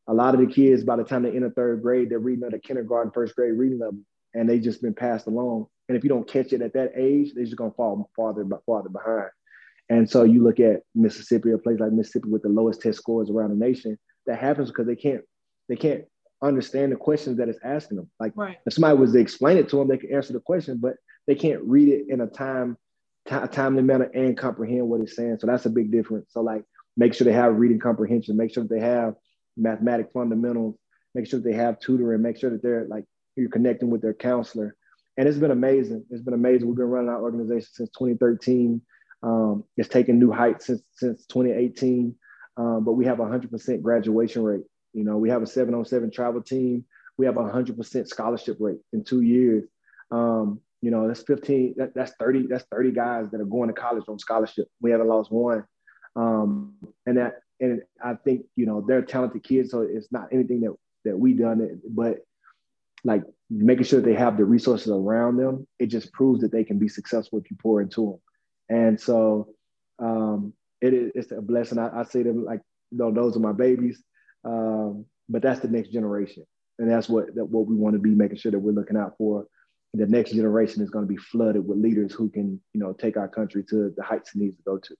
A 0.07 0.13
lot 0.13 0.33
of 0.33 0.41
the 0.41 0.47
kids, 0.47 0.83
by 0.83 0.95
the 0.95 1.03
time 1.03 1.23
they 1.23 1.31
enter 1.31 1.51
third 1.51 1.81
grade, 1.81 2.09
they're 2.09 2.19
reading 2.19 2.43
at 2.45 2.53
a 2.53 2.59
kindergarten, 2.59 3.11
first 3.13 3.35
grade 3.35 3.53
reading 3.57 3.79
level, 3.79 3.99
and 4.33 4.49
they 4.49 4.59
just 4.59 4.81
been 4.81 4.93
passed 4.93 5.27
along. 5.27 5.67
And 5.87 5.97
if 5.97 6.03
you 6.03 6.09
don't 6.09 6.27
catch 6.27 6.53
it 6.53 6.61
at 6.61 6.73
that 6.73 6.91
age, 6.95 7.33
they're 7.33 7.45
just 7.45 7.57
gonna 7.57 7.71
fall 7.71 8.09
farther 8.15 8.45
farther 8.65 8.89
behind. 8.89 9.29
And 9.89 10.09
so 10.09 10.23
you 10.23 10.43
look 10.43 10.59
at 10.59 10.81
Mississippi, 10.95 11.51
a 11.51 11.57
place 11.57 11.79
like 11.79 11.91
Mississippi 11.91 12.29
with 12.29 12.43
the 12.43 12.49
lowest 12.49 12.81
test 12.81 12.97
scores 12.97 13.29
around 13.29 13.49
the 13.49 13.65
nation. 13.65 13.99
That 14.25 14.39
happens 14.39 14.69
because 14.69 14.87
they 14.87 14.95
can't 14.95 15.21
they 15.69 15.75
can't 15.75 16.05
understand 16.43 16.91
the 16.91 16.95
questions 16.95 17.37
that 17.37 17.49
it's 17.49 17.59
asking 17.63 17.97
them. 17.97 18.09
Like 18.19 18.33
right. 18.35 18.57
if 18.65 18.73
somebody 18.73 18.97
was 18.97 19.13
to 19.13 19.19
explain 19.19 19.57
it 19.57 19.69
to 19.69 19.77
them, 19.77 19.87
they 19.87 19.97
can 19.97 20.13
answer 20.13 20.33
the 20.33 20.39
question, 20.39 20.77
but 20.81 20.95
they 21.25 21.35
can't 21.35 21.61
read 21.63 21.89
it 21.89 22.05
in 22.09 22.21
a 22.21 22.27
time, 22.27 22.77
t- 23.27 23.35
timely 23.51 23.81
manner 23.81 24.11
and 24.13 24.37
comprehend 24.37 24.87
what 24.87 25.01
it's 25.01 25.15
saying. 25.15 25.37
So 25.39 25.47
that's 25.47 25.65
a 25.65 25.69
big 25.69 25.91
difference. 25.91 26.27
So 26.31 26.41
like 26.41 26.63
make 26.97 27.13
sure 27.13 27.25
they 27.25 27.33
have 27.33 27.55
reading 27.55 27.79
comprehension, 27.79 28.37
make 28.37 28.53
sure 28.53 28.63
that 28.63 28.69
they 28.69 28.81
have 28.81 29.15
mathematic 29.55 30.11
fundamentals, 30.13 30.75
make 31.15 31.27
sure 31.27 31.39
that 31.39 31.49
they 31.49 31.55
have 31.55 31.79
tutoring, 31.79 32.21
make 32.21 32.37
sure 32.37 32.49
that 32.49 32.61
they're 32.61 32.85
like 32.87 33.05
you're 33.35 33.49
connecting 33.49 33.89
with 33.89 34.01
their 34.01 34.13
counselor. 34.13 34.75
And 35.17 35.27
it's 35.27 35.37
been 35.37 35.51
amazing. 35.51 36.05
It's 36.09 36.21
been 36.21 36.33
amazing. 36.33 36.67
We've 36.67 36.77
been 36.77 36.85
running 36.85 37.09
our 37.09 37.21
organization 37.21 37.69
since 37.71 37.89
2013. 37.91 38.81
Um, 39.21 39.63
it's 39.77 39.89
taken 39.89 40.19
new 40.19 40.31
heights 40.31 40.65
since 40.65 40.81
since 40.95 41.25
2018. 41.27 42.15
Um, 42.55 42.83
but 42.83 42.93
we 42.93 43.05
have 43.05 43.19
a 43.19 43.23
100% 43.23 43.81
graduation 43.81 44.43
rate. 44.43 44.63
You 44.93 45.03
know, 45.03 45.17
we 45.17 45.29
have 45.29 45.41
a 45.41 45.45
7-on-7 45.45 46.13
travel 46.13 46.41
team. 46.41 46.85
We 47.17 47.25
have 47.25 47.37
a 47.37 47.41
100% 47.41 48.07
scholarship 48.07 48.57
rate 48.59 48.79
in 48.91 49.03
two 49.03 49.21
years. 49.21 49.65
Um, 50.11 50.59
you 50.81 50.91
know, 50.91 51.07
that's 51.07 51.23
15, 51.23 51.75
that, 51.77 51.93
that's 51.95 52.13
30, 52.19 52.47
that's 52.47 52.65
30 52.71 52.91
guys 52.91 53.29
that 53.31 53.41
are 53.41 53.45
going 53.45 53.69
to 53.69 53.73
college 53.73 54.03
on 54.07 54.19
scholarship. 54.19 54.67
We 54.81 54.91
haven't 54.91 55.07
lost 55.07 55.31
one. 55.31 55.63
Um, 56.15 56.73
and 57.05 57.17
that, 57.17 57.41
and 57.59 57.81
I 58.03 58.15
think, 58.15 58.45
you 58.55 58.65
know, 58.65 58.83
they're 58.85 59.01
talented 59.01 59.43
kids. 59.43 59.71
So 59.71 59.81
it's 59.81 60.11
not 60.11 60.27
anything 60.31 60.61
that, 60.61 60.75
that 61.05 61.17
we 61.17 61.33
done, 61.33 61.61
it. 61.61 61.95
but 61.95 62.17
like 63.03 63.23
making 63.49 63.85
sure 63.85 64.01
they 64.01 64.13
have 64.13 64.37
the 64.37 64.45
resources 64.45 64.89
around 64.89 65.37
them, 65.37 65.67
it 65.79 65.87
just 65.87 66.11
proves 66.13 66.41
that 66.41 66.51
they 66.51 66.63
can 66.63 66.79
be 66.79 66.87
successful 66.87 67.39
if 67.39 67.49
you 67.49 67.57
pour 67.61 67.81
into 67.81 68.19
them. 68.69 68.77
And 68.77 68.99
so 68.99 69.49
um, 69.99 70.53
it 70.81 70.93
is 70.93 71.11
it's 71.15 71.31
a 71.31 71.41
blessing. 71.41 71.79
I, 71.79 72.01
I 72.01 72.03
say 72.03 72.23
them 72.23 72.43
like, 72.43 72.61
you 72.91 72.97
know, 72.97 73.11
those 73.11 73.35
are 73.35 73.41
my 73.41 73.51
babies. 73.51 74.01
Um, 74.43 75.05
but 75.29 75.41
that's 75.41 75.61
the 75.61 75.69
next 75.69 75.89
generation, 75.89 76.45
and 76.79 76.89
that's 76.89 77.07
what 77.09 77.33
that 77.35 77.45
what 77.45 77.65
we 77.67 77.75
want 77.75 77.93
to 77.95 77.99
be 77.99 78.09
making 78.09 78.37
sure 78.37 78.51
that 78.51 78.59
we're 78.59 78.71
looking 78.73 78.97
out 78.97 79.15
for. 79.17 79.47
The 79.93 80.07
next 80.07 80.31
generation 80.31 80.81
is 80.81 80.89
going 80.89 81.05
to 81.05 81.09
be 81.09 81.17
flooded 81.17 81.67
with 81.67 81.77
leaders 81.77 82.13
who 82.13 82.29
can, 82.29 82.59
you 82.73 82.79
know, 82.79 82.93
take 82.93 83.15
our 83.15 83.27
country 83.27 83.63
to 83.69 83.93
the 83.95 84.03
heights 84.03 84.33
it 84.35 84.39
needs 84.39 84.57
to 84.57 84.63
go 84.63 84.77
to. 84.79 84.95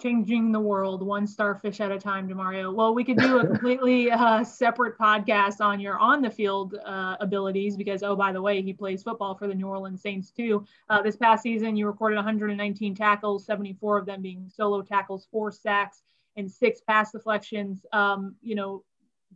changing 0.00 0.50
the 0.50 0.60
world 0.60 1.02
one 1.02 1.26
starfish 1.26 1.78
at 1.80 1.92
a 1.92 1.98
time 1.98 2.26
demario 2.26 2.74
well 2.74 2.94
we 2.94 3.04
could 3.04 3.18
do 3.18 3.38
a 3.38 3.46
completely 3.46 4.10
uh, 4.22 4.42
separate 4.42 4.98
podcast 4.98 5.60
on 5.60 5.78
your 5.78 5.98
on 5.98 6.22
the 6.22 6.30
field 6.30 6.74
uh, 6.86 7.16
abilities 7.20 7.76
because 7.76 8.02
oh 8.02 8.16
by 8.16 8.32
the 8.32 8.40
way 8.40 8.62
he 8.62 8.72
plays 8.72 9.02
football 9.02 9.34
for 9.34 9.46
the 9.46 9.54
new 9.54 9.66
orleans 9.66 10.00
saints 10.00 10.30
too 10.30 10.64
uh, 10.88 11.02
this 11.02 11.16
past 11.16 11.42
season 11.42 11.76
you 11.76 11.86
recorded 11.86 12.16
119 12.16 12.94
tackles 12.94 13.44
74 13.44 13.98
of 13.98 14.06
them 14.06 14.22
being 14.22 14.48
solo 14.48 14.80
tackles 14.80 15.28
four 15.30 15.52
sacks 15.52 16.02
and 16.36 16.50
six 16.50 16.80
pass 16.80 17.12
deflections 17.12 17.84
um, 17.92 18.34
you 18.42 18.54
know 18.54 18.82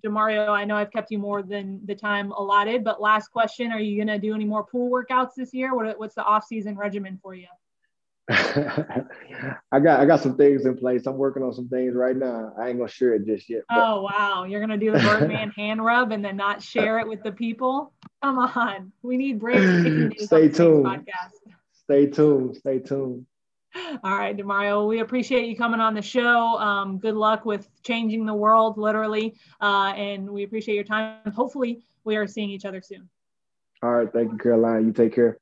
demario 0.04 0.48
i 0.48 0.64
know 0.64 0.74
i've 0.74 0.90
kept 0.90 1.11
you 1.11 1.18
more 1.18 1.42
than 1.42 1.80
the 1.87 1.94
time 1.94 2.33
allotted 2.33 2.83
but 2.83 3.00
last 3.00 3.28
question 3.28 3.70
are 3.70 3.78
you 3.78 3.96
going 3.96 4.09
to 4.09 4.18
do 4.18 4.35
any 4.35 4.44
more 4.44 4.64
pool 4.64 4.90
workouts 4.90 5.30
this 5.37 5.54
year 5.54 5.74
what, 5.74 5.98
what's 5.98 6.16
the 6.16 6.24
off-season 6.24 6.76
regimen 6.76 7.18
for 7.22 7.35
you 7.35 7.46
I 8.30 9.80
got 9.83 10.00
I 10.00 10.07
got 10.07 10.20
some 10.20 10.38
things 10.38 10.64
in 10.64 10.78
place. 10.78 11.07
I'm 11.07 11.18
working 11.18 11.42
on 11.42 11.52
some 11.52 11.68
things 11.68 11.94
right 11.94 12.16
now. 12.16 12.54
I 12.59 12.68
ain't 12.68 12.78
gonna 12.78 12.88
share 12.88 13.12
it 13.12 13.26
just 13.26 13.50
yet. 13.50 13.64
But. 13.68 13.76
Oh 13.76 14.00
wow, 14.00 14.44
you're 14.44 14.61
gonna 14.61 14.78
do 14.78 14.92
the 14.92 14.98
Birdman 14.98 15.50
hand 15.57 15.85
rub 15.85 16.11
and 16.11 16.24
then 16.24 16.37
not 16.37 16.62
share 16.62 16.98
it 17.00 17.07
with 17.07 17.22
the 17.22 17.33
people? 17.33 17.92
Come 18.22 18.38
on, 18.38 18.92
we 19.02 19.18
need 19.18 19.40
brave. 19.40 20.12
Stay 20.20 20.48
tuned. 20.48 21.07
Stay 21.74 22.07
tuned. 22.07 22.57
Stay 22.57 22.78
tuned. 22.78 23.26
All 24.04 24.16
right, 24.16 24.37
Demario, 24.37 24.87
we 24.88 25.00
appreciate 25.00 25.46
you 25.46 25.56
coming 25.56 25.80
on 25.80 25.94
the 25.94 26.02
show. 26.02 26.58
Um, 26.58 26.98
good 26.98 27.14
luck 27.14 27.44
with 27.44 27.68
changing 27.82 28.24
the 28.24 28.34
world, 28.34 28.78
literally, 28.78 29.34
uh, 29.60 29.92
and 29.96 30.30
we 30.30 30.44
appreciate 30.44 30.74
your 30.74 30.84
time. 30.84 31.18
Hopefully, 31.34 31.84
we 32.04 32.16
are 32.16 32.26
seeing 32.26 32.50
each 32.50 32.64
other 32.64 32.80
soon. 32.80 33.08
All 33.82 33.92
right, 33.92 34.12
thank 34.12 34.30
you, 34.30 34.38
Caroline. 34.38 34.87
You 34.87 34.92
take 34.92 35.14
care. 35.14 35.38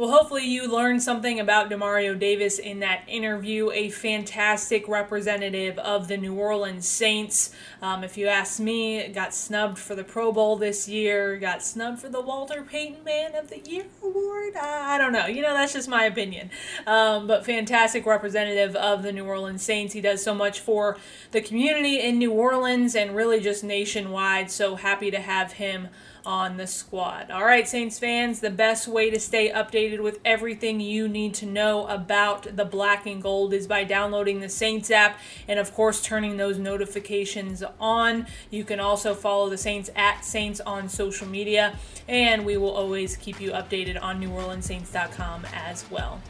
Well, 0.00 0.08
hopefully, 0.08 0.46
you 0.46 0.66
learned 0.66 1.02
something 1.02 1.40
about 1.40 1.68
Demario 1.68 2.18
Davis 2.18 2.58
in 2.58 2.80
that 2.80 3.02
interview. 3.06 3.70
A 3.70 3.90
fantastic 3.90 4.88
representative 4.88 5.78
of 5.78 6.08
the 6.08 6.16
New 6.16 6.36
Orleans 6.36 6.88
Saints. 6.88 7.50
Um, 7.82 8.02
if 8.02 8.16
you 8.16 8.26
ask 8.26 8.58
me, 8.60 9.06
got 9.08 9.34
snubbed 9.34 9.76
for 9.78 9.94
the 9.94 10.02
Pro 10.02 10.32
Bowl 10.32 10.56
this 10.56 10.88
year, 10.88 11.36
got 11.36 11.62
snubbed 11.62 11.98
for 11.98 12.08
the 12.08 12.22
Walter 12.22 12.62
Payton 12.62 13.04
Man 13.04 13.34
of 13.34 13.50
the 13.50 13.58
Year 13.58 13.84
award. 14.02 14.56
I 14.56 14.96
don't 14.96 15.12
know. 15.12 15.26
You 15.26 15.42
know, 15.42 15.52
that's 15.52 15.74
just 15.74 15.86
my 15.86 16.04
opinion. 16.04 16.48
Um, 16.86 17.26
but 17.26 17.44
fantastic 17.44 18.06
representative 18.06 18.74
of 18.76 19.02
the 19.02 19.12
New 19.12 19.26
Orleans 19.26 19.62
Saints. 19.62 19.92
He 19.92 20.00
does 20.00 20.24
so 20.24 20.34
much 20.34 20.60
for 20.60 20.96
the 21.32 21.42
community 21.42 22.00
in 22.00 22.18
New 22.18 22.32
Orleans 22.32 22.94
and 22.94 23.14
really 23.14 23.38
just 23.38 23.62
nationwide. 23.62 24.50
So 24.50 24.76
happy 24.76 25.10
to 25.10 25.20
have 25.20 25.52
him 25.52 25.88
on 26.24 26.56
the 26.56 26.66
squad. 26.66 27.30
All 27.30 27.44
right, 27.44 27.68
Saints 27.68 27.98
fans, 27.98 28.40
the 28.40 28.50
best 28.50 28.88
way 28.88 29.10
to 29.10 29.18
stay 29.20 29.50
updated 29.50 30.02
with 30.02 30.20
everything 30.24 30.80
you 30.80 31.08
need 31.08 31.34
to 31.34 31.46
know 31.46 31.86
about 31.86 32.56
the 32.56 32.64
black 32.64 33.06
and 33.06 33.22
gold 33.22 33.52
is 33.52 33.66
by 33.66 33.84
downloading 33.84 34.40
the 34.40 34.48
Saints 34.48 34.90
app 34.90 35.18
and, 35.48 35.58
of 35.58 35.72
course, 35.74 36.02
turning 36.02 36.36
those 36.36 36.58
notifications 36.58 37.62
on. 37.78 38.26
You 38.50 38.64
can 38.64 38.80
also 38.80 39.14
follow 39.14 39.48
the 39.48 39.58
Saints 39.58 39.90
at 39.96 40.24
Saints 40.24 40.60
on 40.60 40.88
social 40.88 41.26
media, 41.26 41.78
and 42.08 42.44
we 42.44 42.56
will 42.56 42.72
always 42.72 43.16
keep 43.16 43.40
you 43.40 43.50
updated 43.50 44.00
on 44.02 44.20
NewOrleansSaints.com 44.20 45.46
as 45.54 45.84
well. 45.90 46.20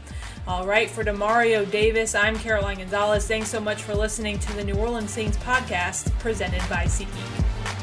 All 0.47 0.65
right, 0.65 0.89
for 0.89 1.03
Demario 1.03 1.69
Davis, 1.69 2.15
I'm 2.15 2.35
Caroline 2.35 2.77
Gonzalez. 2.77 3.27
Thanks 3.27 3.49
so 3.49 3.59
much 3.59 3.83
for 3.83 3.93
listening 3.93 4.39
to 4.39 4.53
the 4.53 4.63
New 4.63 4.73
Orleans 4.73 5.11
Saints 5.11 5.37
podcast 5.37 6.11
presented 6.19 6.61
by 6.67 6.85
SeatGeek. 6.85 7.80